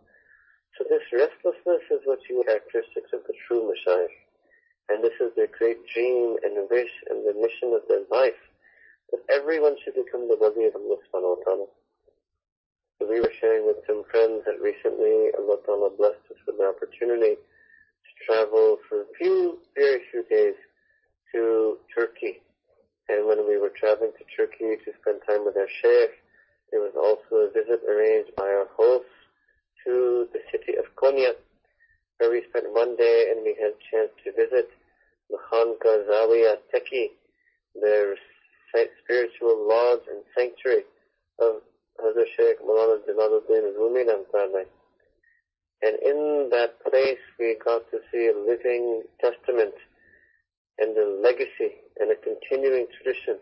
So 0.78 0.86
this 0.90 1.04
restlessness 1.12 1.84
is 1.92 2.06
what 2.06 2.20
you 2.30 2.44
characteristics 2.46 3.12
of 3.14 3.26
the 3.28 3.34
true 3.48 3.68
Messiah. 3.68 4.08
And 4.90 5.04
this 5.04 5.16
is 5.20 5.36
their 5.36 5.52
great 5.52 5.84
dream 5.94 6.38
and 6.44 6.70
wish 6.70 6.94
and 7.10 7.26
the 7.28 7.36
mission 7.36 7.76
of 7.76 7.84
their 7.90 8.08
life 8.12 8.40
that 9.12 9.24
everyone 9.30 9.76
should 9.84 9.96
become 9.96 10.28
the 10.28 10.38
wali 10.40 10.66
of 10.68 10.76
Allah 10.76 10.98
subhanahu 11.08 11.38
wa 11.38 11.44
ta'ala. 11.44 11.68
So 13.00 13.08
we 13.10 13.20
were 13.20 13.34
sharing 13.40 13.68
with 13.68 13.84
some 13.86 14.04
friends 14.12 14.44
that 14.46 14.62
recently 14.62 15.32
Allah 15.38 15.58
ta'ala 15.66 15.90
blessed 15.98 16.24
us 16.32 16.40
with 16.48 16.58
the 16.58 16.68
opportunity 16.72 17.36
to 17.36 18.12
travel 18.26 18.78
for 18.88 19.02
a 19.04 19.12
few, 19.18 19.60
very 19.76 20.02
few 20.12 20.24
days 20.30 20.56
to 21.34 21.78
Turkey. 21.94 22.42
And 23.10 23.28
when 23.28 23.48
we 23.48 23.58
were 23.58 23.72
traveling 23.76 24.12
to 24.18 24.26
Turkey 24.36 24.76
to 24.84 24.92
spend 25.02 25.22
time 25.28 25.46
with 25.46 25.56
our 25.58 25.70
sheikh, 25.82 26.16
there 26.72 26.82
was 26.82 26.96
also 26.96 27.48
a 27.48 27.52
visit 27.52 27.82
arranged 27.88 28.36
by 28.36 28.44
our 28.44 28.68
hosts 28.76 29.10
to 29.86 30.28
the 30.34 30.40
city 30.52 30.78
of 30.78 30.86
Konya, 30.96 31.34
where 32.18 32.32
we 32.32 32.44
spent 32.50 32.74
one 32.74 32.96
day 32.96 33.32
and 33.32 33.44
we 33.44 33.56
had 33.60 33.72
a 33.72 33.84
chance 33.92 34.12
to 34.24 34.32
visit 34.34 34.70
the 35.30 35.38
Khanka 35.52 36.08
Zawiya 36.10 36.58
Teki, 36.74 37.12
the 37.76 38.16
spiritual 39.04 39.68
lodge 39.68 40.02
and 40.10 40.24
sanctuary 40.36 40.84
of 41.40 41.62
Hazrat 42.04 42.26
Sheikh 42.36 42.60
Mawlana 42.62 43.00
Jalaluddin 43.08 43.76
Rumi. 43.78 44.04
And 45.82 45.96
in 46.04 46.50
that 46.52 46.84
place 46.84 47.20
we 47.40 47.56
got 47.64 47.90
to 47.92 48.00
see 48.12 48.28
a 48.28 48.38
living 48.38 49.04
testament 49.22 49.74
and 50.80 50.98
a 50.98 51.06
legacy 51.22 51.76
and 52.00 52.12
a 52.12 52.16
continuing 52.16 52.88
tradition 52.98 53.38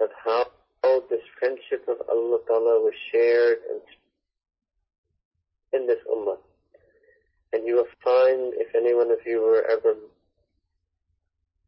of 0.00 0.10
how 0.24 0.46
Oh, 0.84 1.02
this 1.08 1.22
friendship 1.38 1.86
of 1.88 1.96
Allah 2.08 2.38
Ta'ala 2.46 2.80
was 2.80 2.94
shared 3.12 3.58
in 5.72 5.86
this 5.86 5.98
ummah. 6.12 6.38
And 7.52 7.66
you 7.66 7.76
will 7.76 7.92
find, 8.02 8.52
if 8.56 8.74
any 8.74 8.94
one 8.94 9.10
of 9.10 9.18
you 9.26 9.40
were 9.42 9.64
ever 9.70 9.94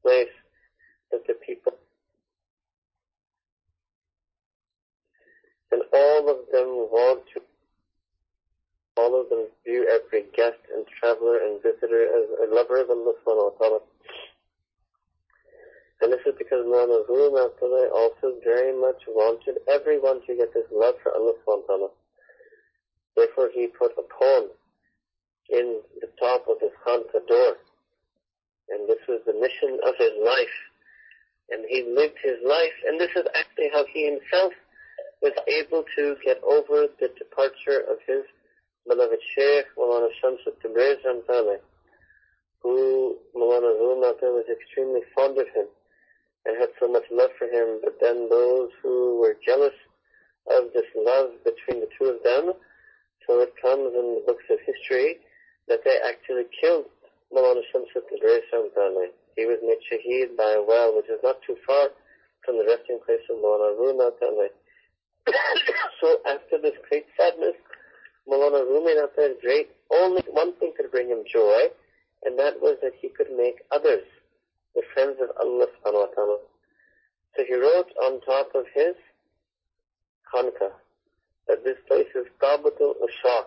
place, 0.02 0.28
that 1.10 1.26
the 1.26 1.34
people 1.34 1.74
And 5.74 5.82
all 5.92 6.30
of 6.30 6.46
them 6.52 6.68
want 6.86 7.24
to, 7.34 7.42
all 8.96 9.20
of 9.20 9.28
them 9.28 9.46
view 9.66 9.88
every 9.90 10.22
guest 10.36 10.58
and 10.72 10.86
traveler 10.86 11.38
and 11.38 11.60
visitor 11.60 12.04
as 12.04 12.48
a 12.48 12.54
lover 12.54 12.80
of 12.80 12.90
Allah 12.90 13.14
ta'ala. 13.26 13.80
And 16.00 16.12
this 16.12 16.20
is 16.26 16.34
because 16.36 16.66
Mawlana 16.66 17.06
Zul 17.06 17.90
also 17.94 18.36
very 18.42 18.78
much 18.78 19.02
wanted 19.06 19.58
everyone 19.68 20.20
to 20.26 20.34
get 20.34 20.52
this 20.52 20.66
love 20.72 20.94
for 21.02 21.14
Allah 21.14 21.34
subhanahu. 21.46 21.90
Therefore 23.16 23.50
he 23.54 23.68
put 23.68 23.92
a 23.96 24.02
poem 24.02 24.50
in 25.50 25.80
the 26.00 26.08
top 26.18 26.46
of 26.48 26.60
his 26.60 26.72
Khanqa 26.84 27.26
door. 27.28 27.56
And 28.70 28.88
this 28.88 28.98
was 29.06 29.20
the 29.26 29.34
mission 29.34 29.78
of 29.86 29.94
his 29.98 30.12
life. 30.24 30.56
And 31.50 31.64
he 31.68 31.84
lived 31.84 32.16
his 32.22 32.40
life, 32.44 32.72
and 32.88 32.98
this 32.98 33.10
is 33.14 33.26
actually 33.36 33.68
how 33.70 33.84
he 33.92 34.06
himself 34.06 34.54
was 35.20 35.32
able 35.46 35.84
to 35.94 36.16
get 36.24 36.42
over 36.42 36.88
the 37.00 37.08
departure 37.18 37.84
of 37.84 37.98
his 38.06 38.24
beloved 38.88 39.20
Shaykh, 39.36 39.66
Mawlana 39.76 40.08
Shams 40.20 40.40
al-Tabriz 40.46 41.04
who 42.62 43.16
Mawlana 43.36 43.76
Zul 43.76 44.00
was 44.00 44.44
extremely 44.50 45.00
fond 45.14 45.38
of 45.38 45.46
him 45.48 45.66
and 46.46 46.58
had 46.58 46.68
so 46.80 46.88
much 46.88 47.04
love 47.10 47.30
for 47.38 47.46
him, 47.46 47.80
but 47.82 47.96
then 48.00 48.28
those 48.28 48.70
who 48.82 49.18
were 49.20 49.36
jealous 49.44 49.74
of 50.50 50.72
this 50.74 50.88
love 50.96 51.30
between 51.44 51.80
the 51.80 51.88
two 51.98 52.06
of 52.06 52.22
them, 52.22 52.52
so 53.26 53.40
it 53.40 53.54
comes 53.60 53.94
in 53.94 54.20
the 54.20 54.22
books 54.26 54.44
of 54.50 54.58
history 54.66 55.16
that 55.68 55.80
they 55.84 55.96
actually 56.04 56.44
killed 56.60 56.84
Mawlana 57.32 57.62
Shamsut 57.72 58.04
al 58.52 59.08
He 59.36 59.46
was 59.46 59.58
made 59.62 59.80
shaheed 59.88 60.36
by 60.36 60.52
a 60.52 60.62
well, 60.62 60.94
which 60.94 61.08
is 61.08 61.20
not 61.22 61.40
too 61.46 61.56
far 61.66 61.88
from 62.44 62.58
the 62.58 62.64
resting 62.64 63.00
place 63.06 63.24
of 63.30 63.36
Mawlana 63.38 63.78
Rumi 63.78 64.48
So 66.00 66.20
after 66.28 66.58
this 66.60 66.74
great 66.88 67.06
sadness, 67.18 67.56
Mawlana 68.28 68.64
Rumi 68.68 68.94
great, 69.40 69.70
only 69.90 70.22
one 70.30 70.54
thing 70.56 70.72
could 70.76 70.90
bring 70.90 71.08
him 71.08 71.24
joy, 71.30 71.68
and 72.24 72.38
that 72.38 72.60
was 72.60 72.76
that 72.82 72.92
he 73.00 73.08
could 73.08 73.30
make 73.34 73.62
others 73.72 74.04
the 74.74 74.82
friends 74.92 75.18
of 75.22 75.30
Allah 75.40 75.66
subhanahu 75.66 76.08
wa 76.08 76.14
ta'ala. 76.14 76.38
So 77.36 77.44
he 77.46 77.54
wrote 77.54 77.90
on 78.02 78.20
top 78.22 78.54
of 78.54 78.66
his 78.74 78.94
Khanka 80.32 80.70
that 81.48 81.64
this 81.64 81.78
place 81.88 82.10
is 82.14 82.26
Kaabatul 82.42 82.94
Ushaq. 83.02 83.46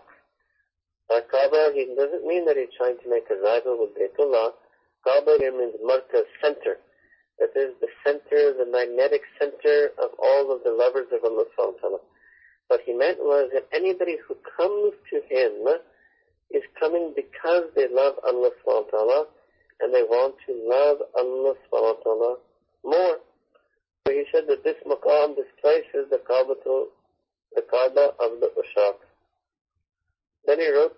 By 1.09 1.21
Kaaba, 1.31 1.71
he 1.73 1.87
doesn't 1.95 2.25
mean 2.25 2.45
that 2.45 2.57
he's 2.57 2.75
trying 2.77 2.97
to 3.03 3.09
make 3.09 3.29
a 3.31 3.35
rival 3.41 3.79
with 3.79 3.95
Baytullah. 3.95 4.51
Kaaba 5.03 5.37
here 5.39 5.55
means 5.57 5.75
Markaz, 5.83 6.27
center. 6.43 6.77
That 7.39 7.55
is 7.55 7.75
the 7.79 7.87
center, 8.03 8.53
the 8.57 8.65
magnetic 8.69 9.21
center 9.39 9.91
of 10.03 10.09
all 10.19 10.51
of 10.51 10.63
the 10.63 10.71
lovers 10.71 11.07
of 11.13 11.23
Allah 11.23 11.45
subhanahu 11.55 11.73
wa 11.73 11.79
ta'ala. 11.79 11.99
What 12.67 12.81
he 12.85 12.93
meant 12.93 13.19
was 13.19 13.51
that 13.53 13.67
anybody 13.71 14.17
who 14.27 14.35
comes 14.57 14.93
to 15.11 15.21
him 15.29 15.79
is 16.51 16.63
coming 16.79 17.13
because 17.15 17.71
they 17.75 17.87
love 17.87 18.15
Allah 18.25 18.51
subhanahu 18.59 18.91
wa 18.91 18.91
ta'ala 18.91 19.25
and 19.79 19.93
they 19.93 20.03
want 20.03 20.35
to 20.45 20.53
love 20.53 20.97
Allah 21.17 21.53
subhanahu 21.67 21.97
wa 21.97 22.03
ta'ala 22.03 22.35
more. 22.83 23.17
So 24.05 24.13
he 24.13 24.23
said 24.31 24.45
that 24.47 24.63
this 24.63 24.77
maqam, 24.87 25.35
this 25.35 25.51
place 25.61 25.85
is 25.93 26.09
the 26.09 26.19
Kaaba, 26.25 26.55
to, 26.63 26.87
the 27.55 27.61
Kaaba 27.61 28.13
of 28.19 28.39
the 28.39 28.49
Ushaq. 28.55 28.95
Then 30.45 30.59
he 30.59 30.69
wrote 30.69 30.97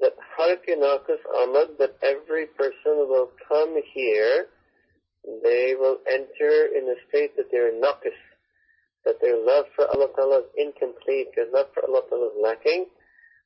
that 0.00 0.14
Harki 0.38 0.76
Naqis 0.76 1.22
amad, 1.34 1.78
that 1.78 1.96
every 2.02 2.46
person 2.46 3.06
will 3.08 3.30
come 3.48 3.76
here, 3.94 4.46
they 5.42 5.74
will 5.78 5.98
enter 6.10 6.66
in 6.76 6.88
a 6.88 6.96
state 7.08 7.36
that 7.36 7.46
they're 7.50 7.72
Naqis, 7.72 8.18
that 9.04 9.20
their 9.20 9.38
love 9.38 9.66
for 9.74 9.86
Allah 9.88 10.08
Ta'ala 10.14 10.38
is 10.40 10.44
incomplete, 10.56 11.28
their 11.36 11.50
love 11.52 11.66
for 11.72 11.84
Allah 11.88 12.02
Ta'ala 12.10 12.26
is 12.26 12.36
lacking, 12.42 12.86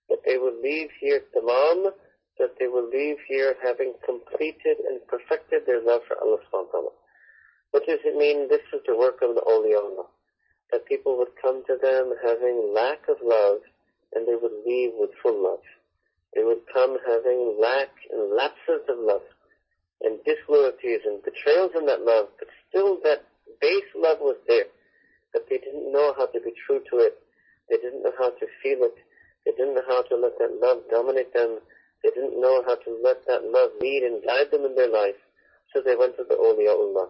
that 0.09 0.19
they 0.25 0.39
will 0.39 0.59
leave 0.61 0.89
here 1.01 1.23
tamam, 1.37 1.93
that 2.41 2.57
they 2.59 2.67
will 2.67 2.89
leave 2.89 3.21
here 3.29 3.55
having 3.63 3.93
completed 4.05 4.81
and 4.89 4.99
perfected 5.07 5.63
their 5.67 5.85
love 5.85 6.01
for 6.09 6.17
Allah 6.19 6.41
subhanahu 6.49 6.73
wa 6.73 6.73
ta'ala. 6.73 6.95
What 7.71 7.87
does 7.87 8.01
it 8.03 8.17
mean? 8.17 8.49
This 8.49 8.65
is 8.73 8.81
the 8.89 8.97
work 8.97 9.21
of 9.23 9.37
the 9.37 9.45
awliya 9.45 10.09
That 10.73 10.89
people 10.89 11.19
would 11.19 11.37
come 11.41 11.63
to 11.69 11.77
them 11.77 12.17
having 12.25 12.73
lack 12.75 13.07
of 13.09 13.21
love 13.23 13.61
and 14.17 14.27
they 14.27 14.35
would 14.35 14.57
leave 14.67 14.97
with 14.97 15.11
full 15.23 15.37
love. 15.37 15.63
They 16.35 16.43
would 16.43 16.65
come 16.73 16.97
having 17.07 17.61
lack 17.61 17.93
and 18.11 18.35
lapses 18.35 18.89
of 18.89 18.99
love 18.99 19.23
and 20.01 20.19
disloyalties 20.25 21.05
and 21.05 21.23
betrayals 21.23 21.77
in 21.77 21.87
that 21.87 22.03
love, 22.03 22.33
but 22.39 22.49
still 22.69 22.99
that 23.05 23.29
base 23.61 23.91
love 23.95 24.19
was 24.21 24.41
there. 24.49 24.73
That 25.35 25.47
they 25.49 25.59
didn't 25.59 25.93
know 25.93 26.15
how 26.17 26.27
to 26.27 26.41
be 26.41 26.51
true 26.67 26.81
to 26.91 26.97
it. 27.05 27.21
They 27.69 27.77
didn't 27.77 28.03
know 28.03 28.17
how 28.19 28.31
to 28.31 28.47
feel 28.63 28.83
it. 28.83 28.97
They 29.45 29.53
didn't 29.53 29.75
know 29.75 29.87
how 29.87 30.03
to 30.03 30.17
let 30.17 30.39
that 30.39 30.59
love 30.59 30.83
dominate 30.91 31.33
them 31.35 31.61
they 32.03 32.11
didn't 32.11 32.41
know 32.41 32.63
how 32.67 32.77
to 32.77 32.91
let 33.03 33.27
that 33.27 33.45
love 33.45 33.71
lead 33.81 34.03
and 34.03 34.25
guide 34.25 34.51
them 34.51 34.65
in 34.65 34.75
their 34.75 34.91
life, 34.91 35.19
so 35.73 35.81
they 35.81 35.97
went 35.97 36.17
to 36.17 36.25
the 36.25 36.35
awliyaullah. 36.35 37.09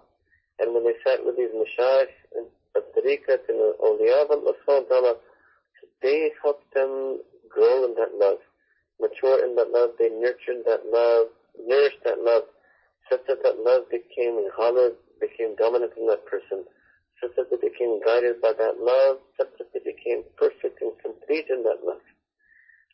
And 0.58 0.74
when 0.74 0.84
they 0.84 0.94
sat 1.04 1.24
with 1.24 1.36
these 1.36 1.54
mashayikh 1.54 2.12
and 2.36 2.46
the 2.74 2.84
tariqat 2.94 3.48
and 3.48 3.58
the 3.58 3.74
awliya 3.80 4.24
of 4.24 4.30
Allah 4.30 5.16
they 6.02 6.32
helped 6.42 6.72
them 6.74 7.20
grow 7.48 7.84
in 7.84 7.94
that 7.94 8.16
love, 8.16 8.38
mature 9.00 9.44
in 9.44 9.54
that 9.56 9.70
love, 9.70 9.90
they 9.98 10.08
nurtured 10.08 10.64
that 10.64 10.84
love, 10.88 11.28
nourished 11.66 12.02
that 12.04 12.20
love, 12.20 12.44
such 13.10 13.20
that 13.28 13.42
that 13.42 13.60
love 13.60 13.84
became 13.90 14.48
ghalib, 14.56 14.94
became 15.20 15.56
dominant 15.56 15.92
in 15.98 16.06
that 16.06 16.24
person, 16.26 16.64
such 17.20 17.36
that 17.36 17.50
they 17.50 17.68
became 17.68 18.00
guided 18.04 18.40
by 18.40 18.52
that 18.56 18.80
love, 18.80 19.18
such 19.36 19.50
that 19.58 19.72
they 19.74 19.80
became 19.80 20.24
perfect 20.36 20.80
and 20.80 20.92
complete 21.02 21.46
in 21.50 21.62
that 21.64 21.84
love. 21.84 22.00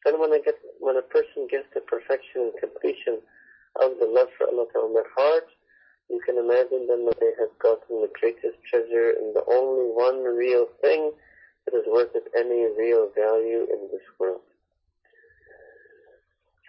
Then 0.07 0.23
when, 0.23 0.31
get, 0.47 0.55
when 0.79 0.95
a 0.95 1.03
person 1.03 1.51
gets 1.51 1.67
the 1.75 1.83
perfection 1.83 2.55
and 2.55 2.63
completion 2.63 3.19
of 3.83 3.99
the 3.99 4.07
love 4.07 4.31
for 4.39 4.47
Allah 4.47 4.71
in 4.87 4.95
their 4.95 5.11
heart, 5.19 5.51
you 6.07 6.23
can 6.23 6.39
imagine 6.39 6.87
then 6.87 7.11
that 7.11 7.19
they 7.19 7.35
have 7.43 7.51
gotten 7.59 8.07
the 8.07 8.15
greatest 8.15 8.55
treasure 8.71 9.19
and 9.19 9.35
the 9.35 9.43
only 9.51 9.91
one 9.91 10.23
real 10.23 10.71
thing 10.79 11.11
that 11.67 11.75
is 11.75 11.83
worth 11.91 12.15
of 12.15 12.23
any 12.39 12.71
real 12.79 13.11
value 13.19 13.67
in 13.67 13.91
this 13.91 14.07
world. 14.23 14.47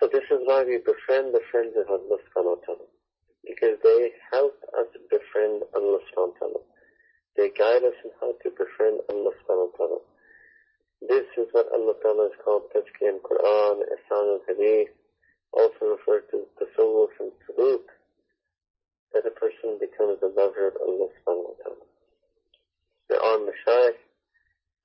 So 0.01 0.09
this 0.09 0.25
is 0.33 0.41
why 0.41 0.65
we 0.65 0.81
befriend 0.81 1.37
the 1.37 1.45
friends 1.53 1.77
of 1.77 1.85
Allah 1.93 2.17
subhanahu. 2.33 2.89
Because 3.45 3.77
they 3.85 4.17
help 4.33 4.57
us 4.81 4.89
befriend 5.13 5.61
Allah 5.77 6.01
subhanahu. 6.09 6.65
They 7.37 7.53
guide 7.53 7.85
us 7.85 7.97
in 8.01 8.09
how 8.17 8.33
to 8.33 8.49
befriend 8.49 9.05
Allah 9.13 9.29
subhanahu. 9.45 10.16
This 11.01 11.29
is 11.37 11.45
what 11.51 11.69
Allah 11.71 11.93
Ta'ala 12.01 12.25
is 12.25 12.37
called 12.43 12.73
Tazkiyah 12.73 13.09
in 13.13 13.19
Quran, 13.21 13.85
Ihsan 13.85 14.41
al-Hadith, 14.41 14.89
also 15.53 15.93
referred 15.93 16.25
to 16.31 16.41
the 16.41 16.65
Tasawwuf 16.65 17.13
and 17.19 17.31
Suluk, 17.45 17.85
that 19.13 19.27
a 19.27 19.29
person 19.29 19.77
becomes 19.79 20.17
a 20.23 20.33
lover 20.33 20.73
of 20.73 20.75
Allah 20.81 21.09
subhanahu 21.21 21.53
wa 21.53 21.57
ta'ala. 21.61 21.85
There 23.09 23.21
are 23.21 23.37
mashayikh, 23.37 24.01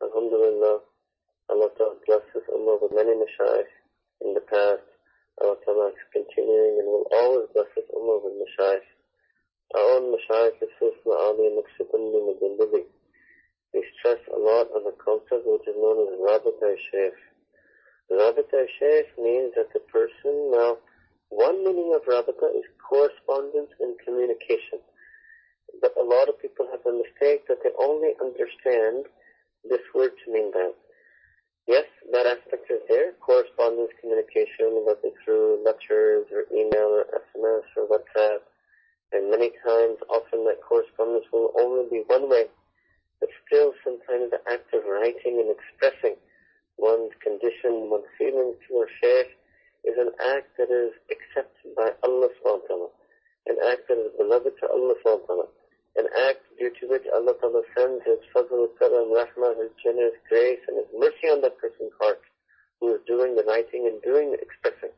alhamdulillah, 0.05 0.81
Allah 1.49 1.71
Ta'ala 1.79 1.97
blesses 2.05 2.45
Allah 2.53 2.79
with 2.83 2.93
many 2.93 3.17
mashayikh 3.17 3.73
in 4.21 4.35
the 4.35 4.45
past. 4.45 4.85
Allah 5.41 5.57
Ta'ala 5.65 5.89
is 5.97 6.13
continuing 6.13 6.77
and 6.77 6.89
will 6.93 7.09
always 7.11 7.49
bless 7.55 7.73
us 7.73 7.89
Allah 7.97 8.21
with 8.21 8.37
mashayikh. 8.37 8.89
Our 9.75 9.97
own 9.97 10.13
mashayikh 10.13 10.61
is 10.61 10.69
Sultan 10.79 11.09
Ali 11.09 11.57
Naqshbandi 11.57 12.21
Mujaddidi 12.21 12.85
we 13.73 13.85
stress 13.99 14.21
a 14.29 14.39
lot 14.39 14.69
on 14.77 14.85
the 14.85 14.93
concept 15.01 15.49
which 15.49 15.65
is 15.65 15.77
known 15.81 16.05
as 16.05 16.21
Rabat 16.21 16.61
al-Shaykh. 16.61 17.17
Rabat 18.13 18.53
al-Shaykh 18.53 19.09
means 19.17 19.57
that 19.57 19.73
the 19.73 19.81
person, 19.89 20.53
now, 20.53 20.77
one 21.31 21.65
meaning 21.65 21.97
of 21.97 22.05
Rabata 22.05 22.53
is 22.53 22.69
correspondence 22.77 23.73
and 23.81 23.97
communication. 24.05 24.85
But 25.81 25.97
a 25.97 26.05
lot 26.05 26.29
of 26.29 26.37
people 26.37 26.69
have 26.71 26.85
the 26.85 26.93
mistake 26.93 27.49
that 27.49 27.65
they 27.65 27.73
only 27.81 28.13
understand 28.21 29.09
this 29.65 29.81
word 29.95 30.13
to 30.25 30.33
mean 30.33 30.53
that. 30.53 30.75
Yes, 31.67 31.87
that 32.13 32.27
aspect 32.27 32.69
is 32.69 32.83
there, 32.91 33.13
correspondence, 33.25 33.89
communication, 34.03 34.85
whether 34.85 35.09
through 35.25 35.65
lectures 35.65 36.27
or 36.29 36.45
email 36.53 36.93
or 36.93 37.07
SMS 37.09 37.65
or 37.79 37.89
WhatsApp. 37.89 38.45
And 39.13 39.31
many 39.31 39.53
times, 39.65 39.97
often 40.11 40.45
that 40.45 40.61
correspondence 40.61 41.25
will 41.33 41.53
only 41.57 41.89
be 41.89 42.03
one 42.07 42.29
way 42.29 42.53
but 43.23 43.31
still 43.47 43.71
some 43.87 44.03
sometimes 44.03 44.35
the 44.35 44.43
act 44.51 44.67
of 44.75 44.83
writing 44.83 45.39
and 45.39 45.55
expressing 45.55 46.19
one's 46.75 47.15
condition, 47.23 47.87
one's 47.87 48.11
feelings 48.19 48.59
to 48.67 48.83
a 48.83 48.87
shaykh 48.99 49.31
is 49.87 49.95
an 49.95 50.11
act 50.35 50.51
that 50.59 50.67
is 50.75 50.91
accepted 51.07 51.71
by 51.79 51.95
Allah 52.03 52.35
subhanahu 52.43 52.91
an 53.47 53.59
act 53.71 53.87
that 53.87 53.99
is 53.99 54.11
beloved 54.19 54.59
to 54.59 54.67
Allah 54.67 54.99
subhanahu 55.07 55.47
an 55.95 56.11
act 56.27 56.43
due 56.59 56.75
to 56.83 56.91
which 56.91 57.07
Allah 57.15 57.39
ta'ala 57.39 57.63
sends 57.79 58.03
His 58.03 58.19
fazl, 58.35 58.67
karam, 58.81 59.15
rahmah, 59.15 59.55
His 59.55 59.71
generous 59.79 60.19
grace 60.27 60.63
and 60.67 60.83
His 60.83 60.91
mercy 60.91 61.31
on 61.31 61.47
that 61.47 61.59
person's 61.63 61.95
heart 62.03 62.23
who 62.81 62.91
is 62.97 63.01
doing 63.07 63.39
the 63.39 63.47
writing 63.47 63.87
and 63.87 64.03
doing 64.03 64.35
the 64.35 64.43
expressing. 64.43 64.91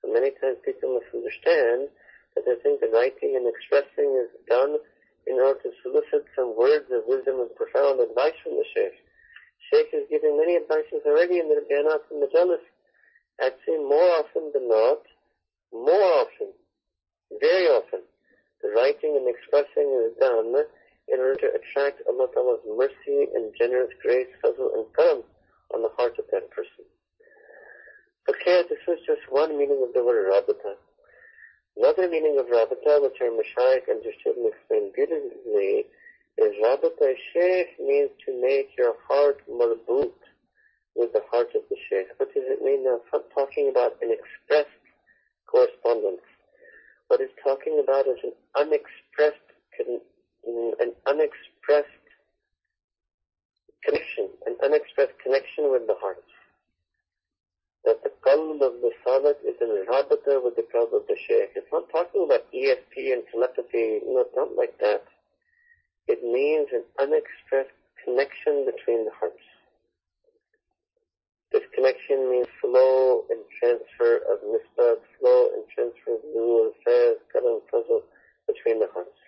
So 0.00 0.08
many 0.08 0.32
times 0.40 0.64
people 0.64 0.96
must 0.96 1.12
understand 1.12 1.92
that 2.32 2.48
they 2.48 2.56
think 2.64 2.80
the 2.80 2.88
writing 2.88 3.36
and 3.36 3.44
expressing 3.44 4.16
is 4.16 4.32
done 4.48 4.80
in 5.30 5.38
order 5.38 5.62
to 5.62 5.70
solicit 5.86 6.26
some 6.34 6.58
words 6.58 6.90
of 6.90 7.06
wisdom 7.06 7.38
and 7.38 7.54
profound 7.54 8.02
advice 8.02 8.34
from 8.42 8.58
the 8.58 8.66
Sheikh. 8.74 8.98
Sheikh 9.70 9.94
is 9.94 10.10
giving 10.10 10.34
many 10.34 10.58
advices 10.58 11.06
already 11.06 11.38
in 11.38 11.46
the 11.46 11.62
Bayanat 11.70 12.02
and 12.10 12.18
Majalis. 12.18 12.66
I'd 13.38 13.54
say 13.62 13.78
more 13.78 14.18
often 14.18 14.50
than 14.52 14.66
not, 14.66 15.06
more 15.72 16.26
often, 16.26 16.50
very 17.38 17.70
often, 17.70 18.02
the 18.60 18.74
writing 18.74 19.14
and 19.14 19.30
expressing 19.30 19.86
is 20.04 20.18
done 20.18 20.52
in 21.08 21.18
order 21.18 21.38
to 21.46 21.54
attract 21.54 22.02
Allah 22.10 22.26
Ta'ala's 22.34 22.66
mercy 22.66 23.30
and 23.32 23.54
generous 23.56 23.94
grace, 24.02 24.28
fazl 24.42 24.74
and 24.74 24.86
karam 24.98 25.22
on 25.72 25.82
the 25.82 25.94
heart 25.96 26.18
of 26.18 26.26
that 26.32 26.50
person. 26.50 26.84
Okay, 28.28 28.62
this 28.68 28.82
was 28.86 28.98
just 29.06 29.22
one 29.30 29.56
meaning 29.56 29.82
of 29.86 29.94
the 29.94 30.04
word 30.04 30.26
rabata. 30.28 30.74
Another 31.76 32.08
meaning 32.08 32.38
of 32.38 32.46
rabata, 32.46 33.02
which 33.02 33.20
our 33.20 33.30
Mashaykh 33.30 33.88
understood 33.88 34.36
and 34.36 34.52
explained 34.52 34.92
beautifully, 34.94 35.86
is 36.38 36.54
rabata 36.62 37.14
shaykh 37.32 37.78
means 37.78 38.10
to 38.26 38.40
make 38.40 38.70
your 38.76 38.94
heart 39.08 39.40
marboot 39.48 40.12
with 40.94 41.12
the 41.12 41.22
heart 41.30 41.48
of 41.54 41.62
the 41.70 41.76
shaykh. 41.88 42.08
What 42.16 42.34
does 42.34 42.44
it 42.46 42.62
mean 42.62 42.84
now? 42.84 43.00
Talking 43.34 43.68
about 43.70 43.96
an 44.02 44.10
expressed 44.10 44.68
correspondence. 45.46 46.22
What 47.08 47.20
it's 47.20 47.32
talking 47.42 47.80
about 47.82 48.06
is 48.06 48.18
an 48.22 48.32
unexpressed, 48.56 49.36
an 49.78 50.92
unexpressed 51.06 51.88
connection, 53.84 54.28
an 54.46 54.56
unexpressed 54.62 55.18
connection 55.22 55.70
with 55.70 55.86
the 55.86 55.94
heart. 56.00 56.22
That 57.84 58.02
the 58.02 58.12
qalb 58.26 58.60
of 58.60 58.80
the 58.82 58.92
salik 59.06 59.40
is 59.44 59.56
in 59.60 59.86
rabata 59.88 60.42
with 60.44 60.56
the 60.56 60.66
qalb 60.74 60.92
of 60.92 61.06
the 61.08 61.16
shaykh. 61.16 61.52
It's 61.56 61.72
not 61.72 61.88
talking 61.90 62.24
about 62.24 62.52
ESP 62.52 63.12
and 63.12 63.22
telepathy, 63.32 64.00
no, 64.04 64.20
it's 64.20 64.36
not 64.36 64.54
like 64.54 64.78
that. 64.80 65.04
It 66.06 66.22
means 66.22 66.68
an 66.72 66.84
unexpressed 67.00 67.76
connection 68.04 68.66
between 68.66 69.04
the 69.04 69.12
hearts. 69.18 69.46
This 71.52 71.62
connection 71.74 72.30
means 72.30 72.46
flow 72.60 73.24
and 73.30 73.40
transfer 73.58 74.22
of 74.30 74.38
nisbat, 74.46 74.98
flow 75.18 75.50
and 75.54 75.64
transfer 75.74 76.14
of 76.14 76.24
nur, 76.34 76.72
faiz, 76.86 77.16
karam, 77.32 77.60
fazl 77.72 78.02
between 78.46 78.78
the 78.78 78.88
hearts. 78.92 79.18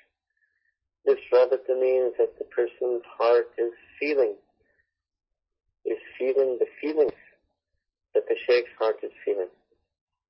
This 1.05 1.19
rabata 1.33 1.75
means 1.81 2.15
that 2.19 2.39
the 2.39 2.45
person's 2.45 3.03
heart 3.19 3.51
is 3.59 3.73
feeling, 3.99 4.35
is 5.85 5.99
feeling 6.17 6.59
the 6.61 6.67
feelings 6.81 7.13
sheikh's 8.47 8.75
heart 8.79 8.99
is 9.03 9.13
feeling. 9.25 9.51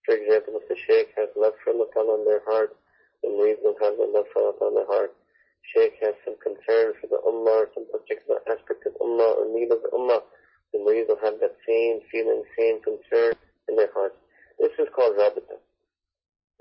For 0.04 0.14
example, 0.14 0.60
if 0.60 0.68
the 0.68 0.76
sheikh 0.86 1.14
has 1.16 1.28
love 1.36 1.54
for 1.62 1.72
Allah 1.72 2.18
in 2.18 2.24
their 2.24 2.42
heart, 2.44 2.76
the 3.22 3.30
will 3.30 3.76
have 3.80 3.96
the 3.96 4.08
love 4.10 4.26
for 4.32 4.42
Allah 4.42 4.68
in 4.68 4.74
their 4.74 4.90
heart. 4.90 5.14
Sheikh 5.74 5.94
has 6.02 6.14
some 6.24 6.36
concern 6.42 6.94
for 7.00 7.06
the 7.06 7.22
ummah 7.22 7.66
or 7.66 7.68
some 7.74 7.86
particular 7.86 8.42
aspect 8.50 8.84
of 8.86 8.98
ummah 8.98 9.38
or 9.38 9.46
need 9.54 9.70
of 9.70 9.82
the 9.82 9.90
ummah 9.94 10.22
the 10.72 10.78
will 10.80 11.20
have 11.22 11.38
that 11.40 11.56
same 11.68 12.00
feeling, 12.10 12.42
same 12.58 12.80
concern 12.80 13.34
in 13.68 13.76
their 13.76 13.92
hearts. 13.92 14.16
This 14.58 14.72
is 14.78 14.88
called 14.94 15.16
Rabita. 15.16 15.60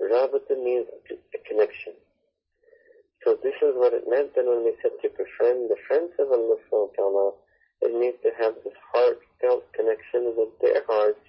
Rabita 0.00 0.62
means 0.62 0.86
a 1.10 1.38
connection. 1.48 1.94
So 3.24 3.38
this 3.42 3.54
is 3.62 3.72
what 3.74 3.94
it 3.94 4.04
meant 4.08 4.34
then 4.34 4.48
when 4.48 4.64
we 4.64 4.74
said 4.82 4.92
to 5.00 5.08
befriend 5.08 5.70
the 5.70 5.76
friends 5.86 6.12
of 6.18 6.28
Allah 6.30 6.56
subhanahu 6.70 7.34
it 7.82 7.94
means 7.98 8.14
to 8.22 8.30
have 8.38 8.54
this 8.64 8.74
heartfelt 8.92 9.64
connection 9.72 10.34
with 10.36 10.50
their 10.60 10.82
hearts 10.86 11.22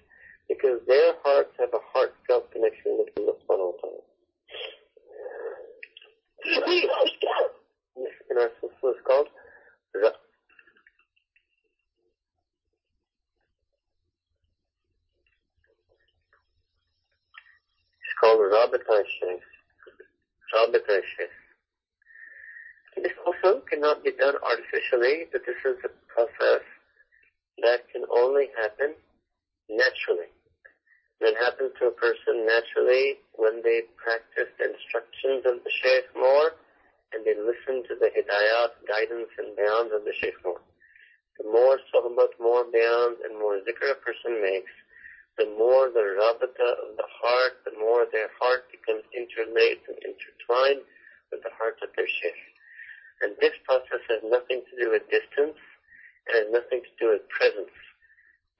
because 0.47 0.79
their 0.88 1.13
hearts 1.23 1.53
have 1.60 1.69
a 1.73 1.84
heartfelt 1.93 2.51
connection 2.51 2.97
with 2.97 3.10
Allah 3.17 3.34
subhanahu 3.43 3.73
wa 3.73 3.79
ta'ala. 3.82 4.03
in 8.29 8.38
our 8.38 8.49
is 8.49 9.01
called 9.06 9.27
called 18.23 18.39
Rabita 18.39 19.03
Sheikh. 19.19 19.43
Rabita 20.56 21.01
Sheikh. 21.17 21.36
This 23.03 23.12
also 23.25 23.62
cannot 23.69 24.03
be 24.03 24.12
done 24.12 24.36
artificially, 24.41 25.25
but 25.32 25.41
this 25.45 25.58
is 25.65 25.77
a 25.84 25.89
process 26.08 26.63
that 27.62 27.89
can 27.91 28.03
only 28.15 28.47
happen 28.62 28.93
naturally. 29.69 30.33
It 31.21 31.38
happens 31.38 31.71
to 31.80 31.88
a 31.88 31.95
person 31.95 32.45
naturally 32.45 33.19
when 33.36 33.62
they 33.62 33.84
practice 33.95 34.49
the 34.58 34.73
instructions 34.73 35.45
of 35.45 35.63
the 35.63 35.71
Shaykh 35.71 36.10
more 36.15 36.54
and 37.13 37.21
they 37.23 37.38
listen 37.38 37.86
to 37.88 37.95
the 37.95 38.10
hidayat, 38.10 38.73
guidance 38.88 39.30
and 39.38 39.56
bayans 39.56 39.93
of 39.93 40.04
the 40.04 40.13
Shaykh 40.19 40.38
more. 40.43 40.62
The 41.38 41.49
more 41.49 41.80
sohbat, 41.93 42.38
more 42.39 42.65
bayans 42.65 43.21
and 43.23 43.38
more 43.38 43.58
zikr 43.62 43.91
a 43.91 43.95
person 44.02 44.41
makes, 44.41 44.71
the 45.38 45.45
more 45.58 45.89
the 45.89 46.06
rabata 46.17 46.69
of 46.86 46.97
the 46.97 47.10
heart, 47.21 47.54
the 47.65 47.73
more 47.80 48.06
their 48.12 48.30
heart 48.39 48.69
becomes 48.69 49.04
interlaced 49.13 49.86
and 49.89 49.97
intertwined 50.06 50.86
with 51.32 51.41
the 51.41 51.49
heart 51.58 51.78
of 51.82 51.89
their 51.95 52.08
sheikh. 52.08 52.41
And 53.21 53.34
this 53.41 53.54
process 53.65 54.02
has 54.10 54.21
nothing 54.26 54.62
to 54.62 54.73
do 54.78 54.91
with 54.91 55.10
distance 55.10 55.58
and 56.28 56.34
has 56.38 56.47
nothing 56.54 56.82
to 56.86 56.93
do 56.99 57.10
with 57.17 57.30
presence. 57.30 57.73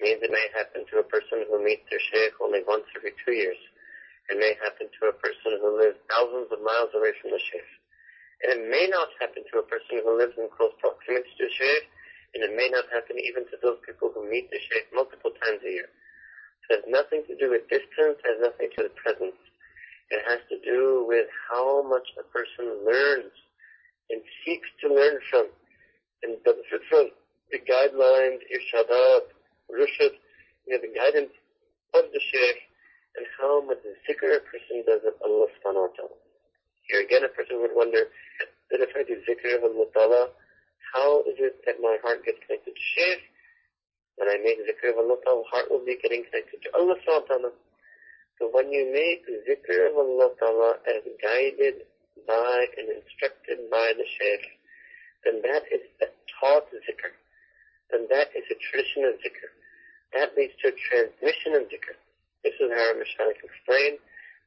Means 0.01 0.21
it 0.21 0.34
may 0.34 0.47
happen 0.58 0.86
to 0.89 0.99
a 0.99 1.08
person 1.08 1.45
who 1.49 1.62
meets 1.62 1.86
their 1.89 2.01
sheikh 2.01 2.34
only 2.41 2.65
once 2.65 2.86
every 2.97 3.13
two 3.21 3.34
years. 3.34 3.60
It 4.29 4.39
may 4.39 4.56
happen 4.63 4.89
to 4.89 5.03
a 5.12 5.15
person 5.19 5.60
who 5.60 5.77
lives 5.77 5.99
thousands 6.10 6.49
of 6.49 6.63
miles 6.63 6.95
away 6.95 7.13
from 7.21 7.32
the 7.32 7.39
sheikh. 7.39 7.71
And 8.43 8.49
it 8.58 8.63
may 8.67 8.88
not 8.89 9.13
happen 9.19 9.43
to 9.51 9.60
a 9.62 9.67
person 9.69 10.01
who 10.03 10.17
lives 10.17 10.36
in 10.36 10.49
close 10.51 10.73
proximity 10.79 11.29
to 11.38 11.45
the 11.45 11.53
sheikh, 11.53 11.86
and 12.34 12.43
it 12.43 12.53
may 12.56 12.67
not 12.73 12.89
happen 12.89 13.19
even 13.19 13.45
to 13.53 13.58
those 13.62 13.77
people 13.86 14.12
who 14.12 14.25
meet 14.25 14.49
the 14.49 14.60
sheikh 14.60 14.89
multiple 14.91 15.32
times 15.45 15.62
a 15.63 15.71
year. 15.71 15.89
It 16.69 16.82
has 16.82 16.84
nothing 16.88 17.23
to 17.27 17.36
do 17.38 17.51
with 17.51 17.69
distance, 17.69 18.17
it 18.19 18.27
has 18.27 18.41
nothing 18.41 18.71
to 18.73 18.75
do 18.75 18.84
with 18.89 18.95
presence. 18.97 19.39
It 20.10 20.21
has 20.27 20.41
to 20.49 20.58
do 20.63 21.06
with 21.08 21.27
how 21.49 21.84
much 21.84 22.08
a 22.19 22.25
person 22.32 22.86
learns 22.86 23.34
and 24.10 24.21
seeks 24.43 24.67
to 24.82 24.93
learn 24.93 25.19
from 25.29 25.47
and 26.23 26.39
benefit 26.43 26.82
from 26.89 27.12
the 27.51 27.60
guidelines, 27.60 28.39
irshadat, 28.47 29.33
rushd, 29.74 30.14
you 30.66 30.78
know, 30.78 30.80
the 30.82 30.94
guidance 30.94 31.34
of 31.94 32.06
the 32.14 32.22
sheikh, 32.32 32.60
and 33.18 33.26
how 33.42 33.62
much 33.66 33.82
zikr 34.06 34.38
a 34.38 34.42
person 34.46 34.86
does 34.86 35.02
of 35.06 35.18
Allah 35.26 35.50
subhanahu 35.58 35.90
wa 35.90 35.94
ta'ala. 35.98 36.18
Here 36.90 37.02
again, 37.02 37.26
a 37.26 37.30
person 37.30 37.62
would 37.62 37.74
wonder 37.74 38.10
that 38.72 38.80
if 38.82 38.90
I 38.96 39.04
do 39.04 39.18
zikr 39.26 39.58
of 39.58 39.64
Allah 39.66 39.88
ta'ala, 39.94 40.24
how 40.94 41.22
is 41.26 41.38
it 41.42 41.66
that 41.66 41.82
my 41.82 41.98
heart 42.02 42.26
gets 42.26 42.38
connected 42.46 42.74
to 42.74 42.86
Shaykh 42.98 43.34
when 44.18 44.30
I 44.30 44.38
make 44.38 44.62
zikr 44.62 44.94
of 44.94 44.98
Allah 44.98 45.18
Ta'ala, 45.26 45.44
heart 45.50 45.72
will 45.72 45.86
be 45.86 45.98
getting 45.98 46.24
connected 46.30 46.62
to 46.62 46.70
Allah 46.78 46.96
Ta'ala. 47.06 47.52
So 48.38 48.50
when 48.52 48.70
you 48.72 48.94
make 48.94 49.26
zikr 49.26 49.90
of 49.90 49.98
Allah 49.98 50.30
Ta'ala 50.38 50.78
as 50.86 51.02
guided 51.22 51.90
by 52.28 52.66
and 52.78 52.90
instructed 52.94 53.70
by 53.72 53.94
the 53.98 54.06
sheikh, 54.06 54.46
then 55.26 55.42
that 55.42 55.66
is 55.74 55.82
a 56.02 56.08
taught 56.38 56.70
zikr. 56.70 57.14
Then 57.90 58.08
that 58.10 58.30
is 58.38 58.46
a 58.54 58.58
tradition 58.70 59.06
of 59.10 59.18
zikr. 59.18 59.50
That 60.13 60.38
leads 60.38 60.54
to 60.62 60.69
a 60.69 60.76
transmission 60.78 61.58
of 61.58 61.69
zikr. 61.69 61.97
This 62.43 62.54
is 62.62 62.69
how 62.69 62.93
Mashaykh 62.93 63.41
explained. 63.41 63.99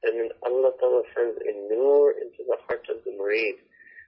And 0.05 0.21
then 0.21 0.31
Allah 0.45 0.73
Ta'ala 0.79 1.03
sends 1.15 1.39
a 1.43 1.53
nur 1.75 2.13
into 2.13 2.47
the 2.47 2.57
heart 2.67 2.87
of 2.91 3.03
the 3.05 3.13
murid. 3.13 3.59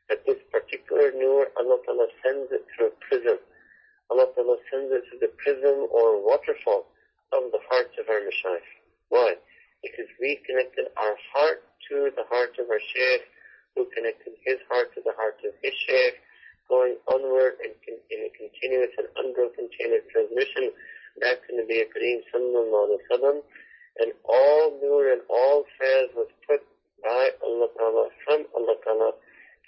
That 0.08 0.24
this 0.24 0.38
particular 0.50 1.12
nur, 1.12 1.48
Allah 1.58 1.78
Ta'ala 1.84 2.06
sends 2.22 2.52
it 2.52 2.64
through 2.76 2.94
a 2.94 2.96
prism 3.08 3.38
Allah 4.10 4.32
Ta'ala 4.32 4.56
sends 4.72 4.88
it 4.88 5.04
to 5.12 5.20
the 5.20 5.28
prism 5.36 5.84
or 5.92 6.24
waterfall 6.24 6.88
of 7.36 7.52
the 7.52 7.60
hearts 7.68 7.92
of 8.00 8.08
our 8.08 8.24
Mashaykh. 8.24 8.64
Why? 9.12 9.36
Because 9.84 10.08
we 10.16 10.40
connected 10.48 10.88
our 10.96 11.16
heart 11.32 11.60
to 11.88 12.08
the 12.16 12.24
heart 12.32 12.56
of 12.56 12.72
our 12.72 12.80
Shaykh, 12.80 13.28
who 13.76 13.84
connected 13.92 14.32
his 14.44 14.56
heart 14.72 14.96
to 14.96 15.04
the 15.04 15.12
heart 15.12 15.36
of 15.44 15.52
his 15.60 15.76
Shaykh, 15.84 16.16
going 16.72 16.96
onward 17.04 17.60
in, 17.60 17.76
in 17.84 18.20
a 18.24 18.30
continuous 18.32 18.92
and 18.96 19.08
unbroken 19.16 19.68
chain 19.76 19.92
of 19.92 20.00
transmission 20.08 20.72
back 21.18 21.44
to 21.46 21.54
Nabi 21.54 21.84
Kareem 21.90 22.20
sallallahu 22.32 22.98
alayhi 22.98 23.22
wa 23.22 23.40
and 24.00 24.12
all 24.24 24.78
nur 24.80 25.12
and 25.12 25.22
all 25.28 25.64
faiz 25.80 26.14
was 26.14 26.28
put 26.46 26.62
by 27.02 27.30
Allah 27.42 27.68
Ta'ala, 27.76 28.08
from 28.24 28.46
Allah 28.54 28.76
Ta'ala, 28.84 29.12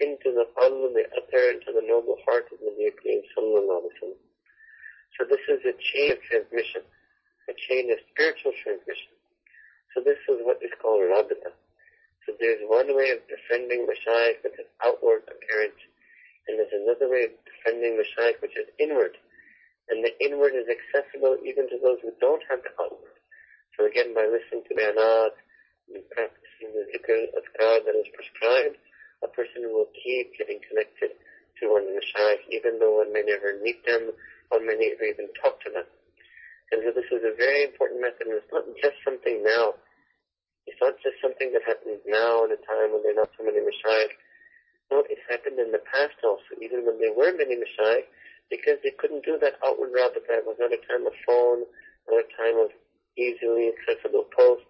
into 0.01 0.33
the 0.33 0.47
qalb, 0.57 0.95
the 0.95 1.05
utter, 1.15 1.51
into 1.51 1.73
the 1.75 1.87
noble 1.87 2.17
heart 2.27 2.47
of 2.53 2.59
Nabi 2.59 2.91
Kareem 2.95 3.23
sallallahu 3.37 3.91
alayhi 3.91 4.03
wa 4.03 4.15
so 5.21 5.29
this 5.29 5.45
is 5.53 5.61
a 5.69 5.77
chain 5.77 6.17
of 6.17 6.21
transmission, 6.25 6.81
a 7.45 7.53
chain 7.69 7.93
of 7.93 8.01
spiritual 8.09 8.57
transmission. 8.65 9.13
So 9.93 10.01
this 10.01 10.17
is 10.33 10.41
what 10.49 10.65
is 10.65 10.73
called 10.81 11.05
rabita. 11.05 11.53
So 12.25 12.33
there's 12.41 12.65
one 12.65 12.89
way 12.97 13.13
of 13.13 13.21
defending 13.29 13.85
Mashaykh 13.85 14.41
which 14.41 14.57
is 14.57 14.65
outward 14.81 15.29
appearance, 15.29 15.77
and 16.49 16.57
there's 16.57 16.73
another 16.73 17.13
way 17.13 17.29
of 17.29 17.37
defending 17.45 18.01
Mashaykh 18.01 18.41
which 18.41 18.57
is 18.57 18.65
inward. 18.81 19.21
And 19.89 20.05
the 20.05 20.13
inward 20.21 20.53
is 20.55 20.69
accessible 20.69 21.39
even 21.43 21.67
to 21.71 21.79
those 21.83 21.99
who 22.03 22.13
don't 22.21 22.43
have 22.51 22.61
the 22.63 22.71
outward. 22.79 23.17
So 23.79 23.87
again, 23.87 24.13
by 24.15 24.29
listening 24.29 24.67
to 24.69 24.75
bayanat, 24.77 25.35
and 25.95 26.05
practicing 26.15 26.71
the 26.71 26.87
zikr 26.95 27.33
adhkar 27.35 27.83
that 27.83 27.97
is 27.99 28.07
prescribed, 28.15 28.79
a 29.25 29.29
person 29.29 29.73
will 29.73 29.91
keep 29.97 30.37
getting 30.39 30.61
connected 30.69 31.17
to 31.59 31.73
one 31.73 31.85
of 31.85 31.93
the 31.93 32.05
Shaykh, 32.05 32.47
even 32.51 32.79
though 32.79 33.03
one 33.03 33.13
may 33.13 33.23
never 33.27 33.59
meet 33.61 33.85
them, 33.85 34.13
one 34.49 34.67
may 34.67 34.79
never 34.79 35.05
even 35.05 35.29
talk 35.43 35.61
to 35.67 35.71
them. 35.71 35.89
And 36.71 36.87
so 36.87 36.95
this 36.95 37.11
is 37.11 37.27
a 37.27 37.35
very 37.35 37.67
important 37.67 38.01
method, 38.01 38.31
and 38.31 38.39
it's 38.39 38.53
not 38.55 38.65
just 38.79 38.97
something 39.03 39.43
now. 39.43 39.75
It's 40.71 40.79
not 40.79 40.95
just 41.03 41.19
something 41.19 41.51
that 41.53 41.67
happens 41.67 41.99
now 42.07 42.47
in 42.47 42.55
a 42.55 42.61
time 42.63 42.95
when 42.95 43.03
there 43.03 43.13
are 43.19 43.27
not 43.27 43.35
so 43.35 43.43
many 43.43 43.59
Mashaykh. 43.59 44.15
No, 44.91 45.03
it 45.11 45.19
happened 45.27 45.59
in 45.59 45.75
the 45.75 45.83
past 45.91 46.17
also, 46.23 46.55
even 46.63 46.87
when 46.87 47.03
there 47.03 47.13
were 47.13 47.35
many 47.35 47.59
Mashaykh, 47.59 48.07
because 48.51 48.83
they 48.83 48.91
couldn't 48.99 49.25
do 49.25 49.39
that 49.41 49.63
outward 49.65 49.95
rabita. 49.95 50.43
It 50.43 50.47
was 50.47 50.59
not 50.59 50.75
a 50.75 50.83
time 50.91 51.07
of 51.07 51.15
phone, 51.25 51.65
not 52.11 52.27
a 52.27 52.29
time 52.35 52.59
of 52.59 52.71
easily 53.17 53.71
accessible 53.71 54.27
post. 54.37 54.67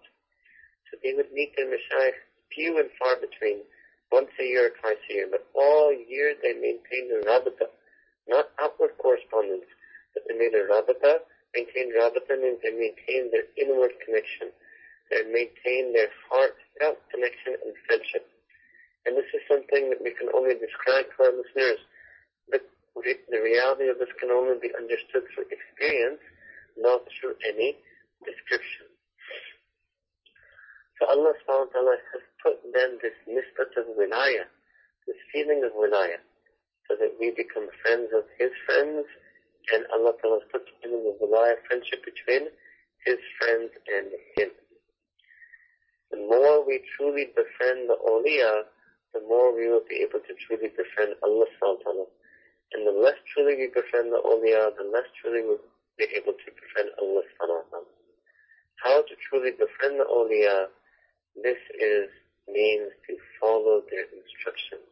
So 0.89 1.01
they 1.03 1.13
would 1.17 1.33
meet 1.33 1.57
their 1.57 1.67
Mashaykh 1.67 2.17
few 2.53 2.77
and 2.77 2.89
far 2.99 3.15
between, 3.17 3.63
once 4.11 4.29
a 4.39 4.43
year 4.43 4.67
or 4.67 4.75
twice 4.83 4.99
a 5.09 5.13
year, 5.13 5.27
but 5.31 5.47
all 5.55 5.91
year 5.91 6.35
they 6.43 6.53
maintained 6.53 7.09
a 7.15 7.23
rabita, 7.23 7.71
not 8.27 8.51
outward 8.59 8.91
correspondence, 8.99 9.65
but 10.13 10.23
they 10.27 10.35
made 10.35 10.53
a 10.53 10.67
rabita. 10.67 11.23
Maintained 11.55 11.95
rabita 11.95 12.35
means 12.39 12.59
they 12.61 12.75
maintained 12.75 13.31
their 13.31 13.47
inward 13.55 13.91
connection. 14.03 14.51
They 15.09 15.23
maintained 15.27 15.95
their 15.95 16.11
heartfelt 16.27 16.99
connection 17.11 17.55
and 17.63 17.75
friendship. 17.87 18.27
And 19.05 19.17
this 19.17 19.27
is 19.33 19.41
something 19.49 19.89
that 19.89 20.03
we 20.03 20.11
can 20.11 20.29
only 20.35 20.55
describe 20.55 21.07
to 21.07 21.17
our 21.23 21.33
listeners. 21.35 21.79
The 22.95 23.39
reality 23.39 23.87
of 23.87 23.99
this 23.99 24.11
can 24.19 24.31
only 24.31 24.59
be 24.59 24.69
understood 24.75 25.23
through 25.31 25.47
experience, 25.47 26.19
not 26.77 27.01
through 27.19 27.35
any 27.47 27.79
description. 28.25 28.91
So 30.99 31.07
Allah 31.07 31.33
subhanahu 31.41 31.71
wa 31.71 31.73
ta'ala 31.73 31.95
has 32.13 32.23
put 32.43 32.61
then 32.73 32.99
this 33.01 33.17
nisbat 33.25 33.73
of 33.79 33.95
wilaya, 33.97 34.45
this 35.07 35.17
feeling 35.33 35.63
of 35.63 35.71
wilaya, 35.73 36.21
so 36.85 36.93
that 36.99 37.15
we 37.19 37.31
become 37.31 37.71
friends 37.81 38.11
of 38.13 38.27
His 38.37 38.51
friends, 38.67 39.07
and 39.73 39.87
Allah 39.95 40.13
ta'ala 40.21 40.43
has 40.43 40.47
put 40.51 40.67
the 40.67 40.75
feeling 40.83 41.07
of 41.09 41.17
wilaya, 41.17 41.57
friendship 41.65 42.05
between 42.05 42.53
His 43.07 43.17
friends 43.39 43.71
and 43.89 44.13
Him. 44.37 44.51
The 46.11 46.21
more 46.21 46.67
we 46.67 46.83
truly 46.97 47.31
befriend 47.33 47.89
the 47.89 47.97
awliya, 47.97 48.67
the 49.15 49.21
more 49.25 49.55
we 49.55 49.71
will 49.71 49.87
be 49.87 50.03
able 50.03 50.19
to 50.19 50.33
truly 50.45 50.69
befriend 50.69 51.15
Allah 51.23 51.47
subhanahu 51.55 51.81
wa 51.81 51.83
ta'ala. 51.87 52.05
And 52.73 52.87
the 52.87 52.91
less 52.91 53.19
truly 53.33 53.55
we 53.55 53.67
befriend 53.67 54.11
the 54.11 54.21
awliya, 54.23 54.75
the 54.77 54.87
less 54.87 55.07
truly 55.19 55.43
we'll 55.43 55.59
be 55.97 56.07
able 56.15 56.33
to 56.33 56.47
befriend 56.55 56.89
Allah 56.99 57.23
subhanahu. 57.35 57.85
How 58.83 59.01
to 59.03 59.13
truly 59.29 59.51
befriend 59.51 59.99
the 59.99 60.07
awliya 60.07 60.71
this 61.35 61.59
is 61.79 62.11
means 62.47 62.91
to 63.07 63.15
follow 63.39 63.83
their 63.87 64.03
instructions. 64.11 64.91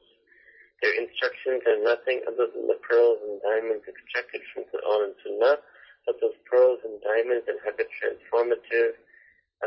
Their 0.81 0.95
instructions 0.95 1.63
are 1.67 1.83
nothing 1.83 2.23
other 2.23 2.47
than 2.47 2.67
the 2.67 2.79
pearls 2.79 3.19
and 3.27 3.41
diamonds 3.43 3.83
extracted 3.83 4.39
from 4.53 4.63
Quran 4.71 5.11
and 5.11 5.15
Sunnah, 5.19 5.59
but 6.07 6.15
those 6.23 6.39
pearls 6.47 6.79
and 6.87 6.95
diamonds 7.03 7.43
have 7.65 7.75
a 7.75 7.87
transformative 7.99 8.95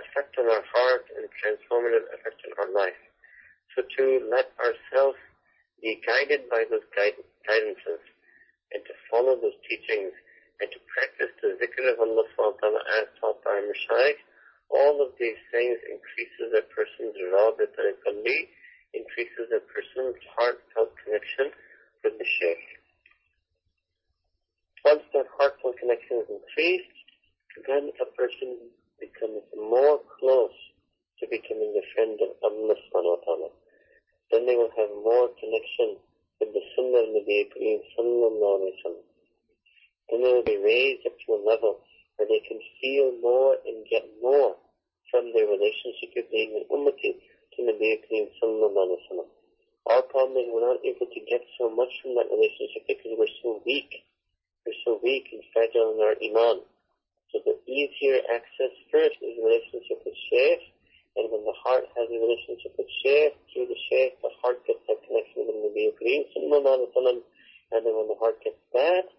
effect 0.00 0.32
on 0.40 0.48
our 0.48 0.64
heart 0.72 1.04
and 1.12 1.28
transformative 1.36 2.08
effect 2.16 2.40
on 2.48 2.52
our 2.64 2.72
life. 2.72 3.02
So 3.76 3.84
to 3.84 4.04
let 4.32 4.48
ourselves 4.56 5.20
be 5.82 6.00
guided 6.06 6.48
by 6.48 6.64
those 6.70 6.84
guid- 6.96 7.24
guidances 7.48 8.02
and 8.72 8.82
to 8.84 8.94
follow 9.10 9.36
those 9.36 9.58
teachings 9.68 10.12
and 10.60 10.68
to 10.70 10.78
practice 10.88 11.32
the 11.42 11.58
zikr 11.58 11.92
of 11.92 12.00
Allah 12.00 12.26
subhanahu 12.38 12.82
as 13.02 13.08
taught 13.20 13.42
by 13.44 13.60
Mashaykh 13.60 14.20
all 14.72 15.04
of 15.04 15.12
these 15.20 15.36
things 15.52 15.76
increases 15.84 16.48
a 16.56 16.64
person's 16.72 17.12
rabit 17.28 17.76
al-qalbi, 17.76 18.48
increases 18.96 19.52
a 19.52 19.60
person's 19.68 20.16
heartfelt 20.32 20.96
connection 21.04 21.52
with 22.02 22.16
the 22.16 22.24
Shaykh. 22.24 22.66
Once 24.84 25.04
that 25.12 25.28
heartfelt 25.36 25.76
connection 25.76 26.24
is 26.24 26.28
increased, 26.32 26.96
then 27.68 27.92
a 28.00 28.08
person 28.16 28.72
becomes 28.98 29.44
more 29.54 30.00
close 30.18 30.56
to 31.20 31.28
becoming 31.28 31.76
a 31.76 31.84
friend 31.92 32.16
of 32.16 32.32
Allah 32.40 32.76
ta'ala. 32.96 33.50
Then 34.32 34.46
they 34.48 34.56
will 34.56 34.72
have 34.72 34.90
more 35.04 35.28
connection 35.36 36.00
Sunnah 36.82 36.98
of 36.98 37.14
Nabi 37.14 37.46
Kareem 37.54 37.78
sallallahu 37.94 38.74
sallam. 38.82 39.06
Then 40.10 40.22
they 40.22 40.32
will 40.34 40.42
be 40.42 40.58
raised 40.58 41.06
up 41.06 41.14
to 41.14 41.34
a 41.34 41.40
level 41.46 41.78
where 42.16 42.26
they 42.26 42.42
can 42.42 42.58
feel 42.80 43.14
more 43.22 43.54
and 43.62 43.86
get 43.86 44.02
more 44.20 44.56
from 45.10 45.30
their 45.30 45.46
relationship 45.46 46.10
with 46.16 46.30
being 46.34 46.58
an 46.58 46.66
ummati 46.74 47.22
to 47.54 47.58
Nabi 47.62 48.02
Kareem 48.02 48.26
sallallahu 48.42 48.74
alayhi 48.74 48.98
wa 48.98 49.06
sallam. 49.14 49.30
Our 49.94 50.02
problem 50.02 50.42
is 50.42 50.50
we're 50.50 50.66
not 50.66 50.82
able 50.82 51.06
to 51.06 51.20
get 51.30 51.42
so 51.58 51.70
much 51.70 51.90
from 52.02 52.18
that 52.18 52.26
relationship 52.34 52.82
because 52.90 53.14
we're 53.14 53.38
so 53.42 53.62
weak. 53.62 54.02
We're 54.66 54.82
so 54.84 54.98
weak 55.02 55.30
and 55.30 55.42
fragile 55.54 55.94
in 55.94 56.02
our 56.02 56.18
iman. 56.18 56.66
So 57.30 57.38
the 57.46 57.62
easier 57.70 58.26
access 58.26 58.74
first 58.90 59.22
is 59.22 59.38
relationship 59.38 60.02
with 60.02 60.18
Shaykh, 60.30 60.66
and 61.16 61.28
when 61.28 61.44
the 61.44 61.56
heart 61.60 61.84
has 61.92 62.08
a 62.08 62.16
relationship 62.16 62.72
with 62.80 62.88
Shaykh, 63.04 63.36
through 63.52 63.68
the 63.68 63.80
Shaykh, 63.92 64.16
the 64.24 64.32
heart 64.40 64.64
gets 64.64 64.80
that 64.88 65.00
connection 65.04 65.44
with 65.44 65.60
Nabi 65.60 65.92
Kareem 66.00 66.24
sallallahu 66.32 66.64
alayhi 66.64 66.88
wa 66.88 66.96
sallam, 66.96 67.18
and 67.72 67.80
then 67.84 67.92
when 67.92 68.08
the 68.08 68.16
heart 68.16 68.40
gets 68.40 68.60
that, 68.72 69.12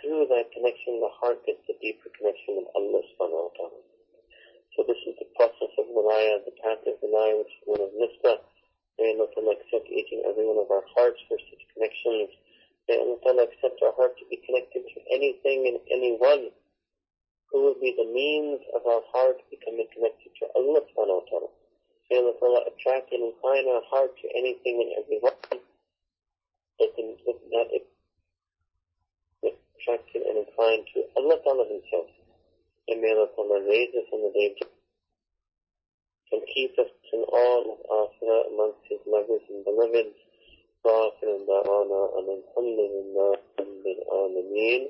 through 0.00 0.24
that 0.32 0.48
connection, 0.56 1.00
the 1.04 1.12
heart 1.20 1.44
gets 1.44 1.60
a 1.68 1.76
deeper 1.84 2.08
connection 2.16 2.64
with 2.64 2.68
Allah 2.72 3.00
subhanahu 3.12 3.44
wa 3.48 3.52
ta'ala. 3.60 3.80
So 4.76 4.82
this 4.88 4.98
is 5.04 5.14
the 5.20 5.28
process 5.36 5.72
of 5.78 5.86
wilaya, 5.92 6.42
the 6.48 6.56
path 6.64 6.82
of 6.88 6.96
wilaya, 7.04 7.44
which 7.44 7.52
is 7.52 7.64
one 7.68 7.82
of 7.84 7.92
nisbah. 7.92 8.40
May 8.98 9.14
Allah 9.14 9.28
Ta'ala 9.34 9.52
accept 9.58 9.86
each 9.92 10.10
and 10.16 10.24
every 10.24 10.46
one 10.48 10.58
of 10.58 10.70
our 10.70 10.82
hearts 10.96 11.20
for 11.28 11.36
such 11.38 11.62
connections. 11.76 12.30
May 12.88 12.98
Allah 12.98 13.18
Ta'ala 13.22 13.42
accept 13.52 13.78
our 13.84 13.94
heart 13.94 14.16
to 14.18 14.24
be 14.32 14.40
connected 14.48 14.82
to 14.86 14.98
anything 15.12 15.68
and 15.68 15.78
anyone 15.92 16.50
be 17.83 17.91
the 17.97 18.07
means 18.07 18.61
of 18.75 18.81
our 18.85 19.03
heart 19.11 19.37
becoming 19.49 19.87
connected 19.93 20.31
to 20.39 20.45
Allah 20.55 20.81
subhanahu 20.91 21.19
wa 21.21 21.27
ta'ala. 21.29 21.49
May 22.09 22.17
Allah 22.17 22.35
Ta'ala 22.39 22.61
attract 22.71 23.11
and 23.11 23.23
incline 23.31 23.65
our 23.69 23.83
heart 23.91 24.15
to 24.21 24.27
anything 24.33 24.81
and 24.81 24.89
everyone 24.97 25.37
that, 26.79 26.91
that 26.95 27.67
it 27.75 27.85
attracted 29.43 30.21
and 30.23 30.47
inclined 30.47 30.85
to 30.95 30.99
Allah 31.17 31.37
Ta'ala 31.43 31.65
himself 31.69 32.09
and 32.89 33.01
may 33.01 33.13
Allah 33.13 33.61
raise 33.69 33.93
us 33.93 34.09
on 34.11 34.21
the 34.25 34.31
day 34.33 34.55
of 34.61 34.67
and 36.31 36.41
keep 36.53 36.77
us 36.77 36.89
in 37.13 37.21
all 37.33 37.73
of 37.73 37.79
Akhirah 37.89 38.53
amongst 38.53 38.85
His 38.89 38.99
lovers 39.05 39.41
and 39.49 39.65
beloveds. 39.65 40.15
وآخر 40.85 41.37
دعوانا 41.47 42.19
أن 42.19 42.27
الحمد 42.39 42.79
لله 42.79 43.37
رب 43.59 43.85
العالمين. 43.85 44.89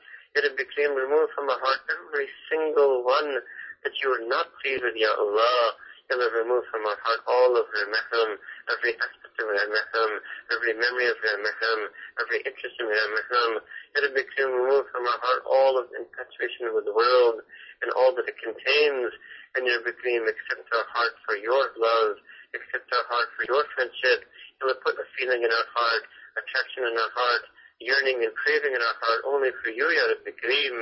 Ya 0.35 0.41
Rabbi 0.47 0.63
Kareem, 0.71 0.95
remove 0.95 1.29
from 1.35 1.49
our 1.51 1.59
heart 1.59 1.81
every 1.91 2.27
single 2.47 3.03
one 3.03 3.43
that 3.83 3.93
you 3.99 4.15
are 4.15 4.25
not 4.27 4.47
pleased 4.63 4.83
with, 4.83 4.95
Ya 4.95 5.11
Allah. 5.11 5.75
Ya 6.07 6.15
Allah, 6.15 6.31
remove 6.43 6.63
from 6.71 6.87
our 6.87 6.99
heart 7.03 7.21
all 7.27 7.55
of 7.59 7.67
their 7.75 7.87
mahram, 7.91 8.39
every 8.71 8.95
aspect 8.95 9.35
of 9.39 9.47
their 9.47 9.67
mahram, 9.67 10.11
every 10.55 10.73
memory 10.75 11.07
of 11.11 11.19
their 11.19 11.39
mahram, 11.39 11.81
every 12.23 12.39
interest 12.47 12.75
in 12.79 12.87
their 12.87 13.09
mahram. 13.11 13.59
Ya 13.95 13.99
Rabbi 14.07 14.23
Kareem, 14.31 14.51
remove 14.55 14.87
from 14.91 15.03
our 15.03 15.19
heart 15.19 15.43
all 15.43 15.75
of 15.75 15.91
infatuation 15.95 16.71
with 16.71 16.87
the 16.87 16.95
world 16.95 17.43
and 17.83 17.91
all 17.97 18.15
that 18.15 18.29
it 18.29 18.39
contains 18.39 19.11
and 19.55 19.67
your 19.67 19.83
Bikrim, 19.83 20.23
accept 20.31 20.63
our 20.71 20.87
heart 20.95 21.15
for 21.27 21.35
your 21.35 21.75
love, 21.75 22.15
accept 22.55 22.87
our 22.87 23.05
heart 23.11 23.27
for 23.35 23.43
your 23.51 23.63
friendship, 23.75 24.23
and 24.59 24.63
will 24.63 24.79
put 24.79 24.95
a 24.95 25.05
feeling 25.19 25.43
in 25.43 25.51
our 25.51 25.67
heart, 25.75 26.03
attraction 26.39 26.87
in 26.87 26.95
our 26.95 27.11
heart, 27.11 27.43
yearning 27.81 28.21
and 28.21 28.33
craving 28.37 28.77
in 28.77 28.81
our 28.81 28.97
heart 29.01 29.21
only 29.25 29.49
for 29.65 29.73
you, 29.73 29.89
Ya 29.89 30.05
Rabbi 30.13 30.31
Kareem, 30.37 30.77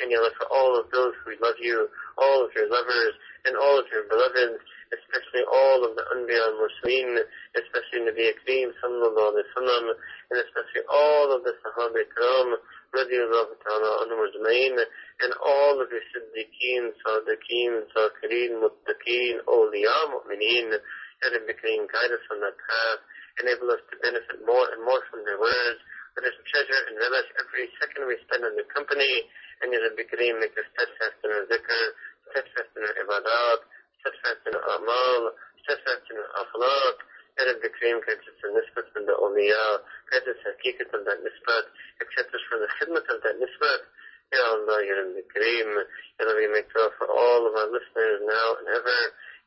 and 0.00 0.08
Ya 0.08 0.22
for 0.38 0.46
all 0.54 0.78
of 0.78 0.86
those 0.94 1.12
who 1.26 1.34
love 1.42 1.58
you, 1.58 1.90
all 2.16 2.46
of 2.46 2.54
your 2.54 2.70
lovers, 2.70 3.14
and 3.44 3.58
all 3.58 3.76
of 3.78 3.86
your 3.90 4.06
beloveds, 4.06 4.62
especially 4.94 5.42
all 5.50 5.82
of 5.82 5.98
the 5.98 6.04
Anbiya 6.14 6.54
Mursaleen, 6.54 7.18
especially 7.58 8.06
Nabi 8.06 8.30
Kareem, 8.46 8.70
sallallahu 8.78 9.34
alayhi 9.34 9.50
wa 9.50 9.56
sallam, 9.58 9.84
and 10.30 10.38
especially 10.38 10.84
all 10.86 11.28
of 11.34 11.42
the 11.42 11.54
Sahaba 11.60 11.98
Ikram, 11.98 12.48
radiallahu 12.94 13.52
ta'ala 13.58 13.90
anhum 14.06 14.22
ajma'in, 14.22 14.78
and 14.78 15.32
all 15.42 15.82
of 15.82 15.90
the 15.90 16.00
Siddiqeen, 16.14 16.94
Sadiqeen, 17.02 17.82
Zakireen, 17.90 18.62
Muttaqeen, 18.62 19.42
Awliya, 19.50 19.98
Mu'mineen, 20.14 20.70
and 20.70 21.30
in 21.34 21.44
between, 21.46 21.86
guide 21.90 22.12
us 22.14 22.24
on 22.30 22.40
that 22.40 22.54
path, 22.54 23.00
enable 23.42 23.70
us 23.74 23.82
to 23.90 23.98
benefit 23.98 24.38
more 24.46 24.66
and 24.70 24.84
more 24.84 25.02
from 25.10 25.24
their 25.24 25.40
words. 25.40 25.80
Let 26.14 26.30
us 26.30 26.38
treasure 26.46 26.82
and 26.86 26.94
relish 26.94 27.26
every 27.42 27.66
second 27.82 28.06
we 28.06 28.14
spend 28.22 28.46
in 28.46 28.54
their 28.54 28.70
company. 28.70 29.26
And 29.62 29.74
Ya 29.74 29.82
Rabbi 29.82 30.06
Kareem, 30.06 30.38
make 30.38 30.54
us 30.54 30.62
steadfast 30.70 31.18
in 31.26 31.30
our 31.34 31.42
zikr, 31.50 31.84
steadfast 32.30 32.70
in 32.78 32.86
our 32.86 32.94
ibadat, 33.02 33.60
steadfast 33.98 34.42
in 34.46 34.54
our 34.54 34.78
amal, 34.78 35.34
steadfast 35.66 36.06
in 36.06 36.22
our 36.22 36.30
akhlaq. 36.46 36.96
Ya 37.34 37.50
Rabbi 37.50 37.66
Kareem, 37.66 37.98
grant 37.98 38.22
us 38.22 38.38
the 38.38 38.46
nisbat 38.54 38.86
from 38.94 39.10
the 39.10 39.14
awliya, 39.18 39.82
grant 40.06 40.30
us 40.30 40.38
hakikat 40.46 40.94
of 40.94 41.02
that 41.02 41.18
nisbat, 41.18 41.66
accept 41.98 42.30
us 42.30 42.44
from 42.46 42.62
the 42.62 42.70
khidmat 42.78 43.06
of 43.10 43.18
that 43.26 43.34
nisbat. 43.42 43.82
Ya 44.30 44.38
Allah, 44.54 44.78
Ya 44.86 44.94
Rabbi 44.94 45.22
Kareem, 45.34 45.70
Ya 45.74 46.30
Rabbi, 46.30 46.46
make 46.54 46.70
dua 46.70 46.94
for 46.94 47.10
all 47.10 47.42
of 47.42 47.58
our 47.58 47.74
listeners 47.74 48.22
now 48.22 48.48
and 48.62 48.70
ever. 48.70 49.00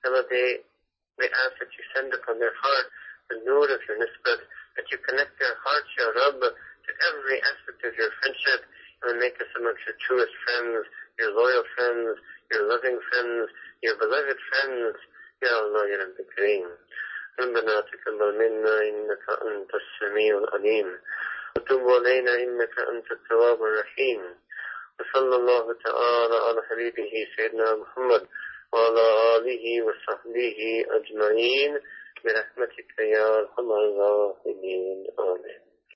Ya 0.04 0.20
Rabbi, 0.20 0.68
we 1.16 1.26
ask 1.32 1.64
that 1.64 1.72
you 1.72 1.84
send 1.96 2.12
upon 2.12 2.44
their 2.44 2.52
heart 2.60 2.88
the 3.32 3.40
nur 3.48 3.72
of 3.72 3.80
your 3.88 4.00
nisbat, 4.04 4.44
that 4.77 4.87
you 4.91 4.99
connect 5.05 5.39
their 5.39 5.57
hearts, 5.61 5.91
Ya 5.99 6.07
Rabb, 6.13 6.41
to 6.41 6.91
every 7.13 7.39
aspect 7.45 7.81
of 7.85 7.93
your 7.95 8.11
friendship, 8.21 8.61
and 9.05 9.19
make 9.19 9.37
us 9.41 9.51
amongst 9.59 9.83
your 9.87 9.99
truest 10.07 10.35
friends, 10.47 10.87
your 11.19 11.33
loyal 11.35 11.65
friends, 11.77 12.17
your 12.51 12.65
loving 12.69 12.99
friends, 13.11 13.51
your 13.83 13.97
beloved 13.99 14.39
friends. 14.51 14.97
Ya 15.43 15.51
Allah, 15.59 15.83
Ya 15.91 15.97
Rabbi 16.07 16.25
Kareem. 16.37 16.69
ربنا 17.41 17.81
تقبل 17.81 18.35
منا 18.39 18.81
إنك 18.83 19.25
أنت 19.43 19.71
السميع 19.75 20.39
العليم 20.39 20.99
وتب 21.57 21.89
علينا 21.89 22.35
إنك 22.35 22.79
أنت 22.79 23.11
التواب 23.13 23.63
الرحيم 23.63 24.21
وصلى 25.01 25.37
الله 25.37 25.77
تعالى 25.85 26.37
على 26.37 26.63
حبيبه 26.71 27.13
سيدنا 27.37 27.77
محمد 27.77 28.29
وعلى 28.73 29.37
آله 29.37 29.83
وصحبه 29.83 30.85
أجمعين 30.91 31.81
برحمتك 32.24 33.00
يا 33.00 33.40
أرحم 33.40 33.72
الراحمين. 33.72 35.08
آمين. 35.20 35.67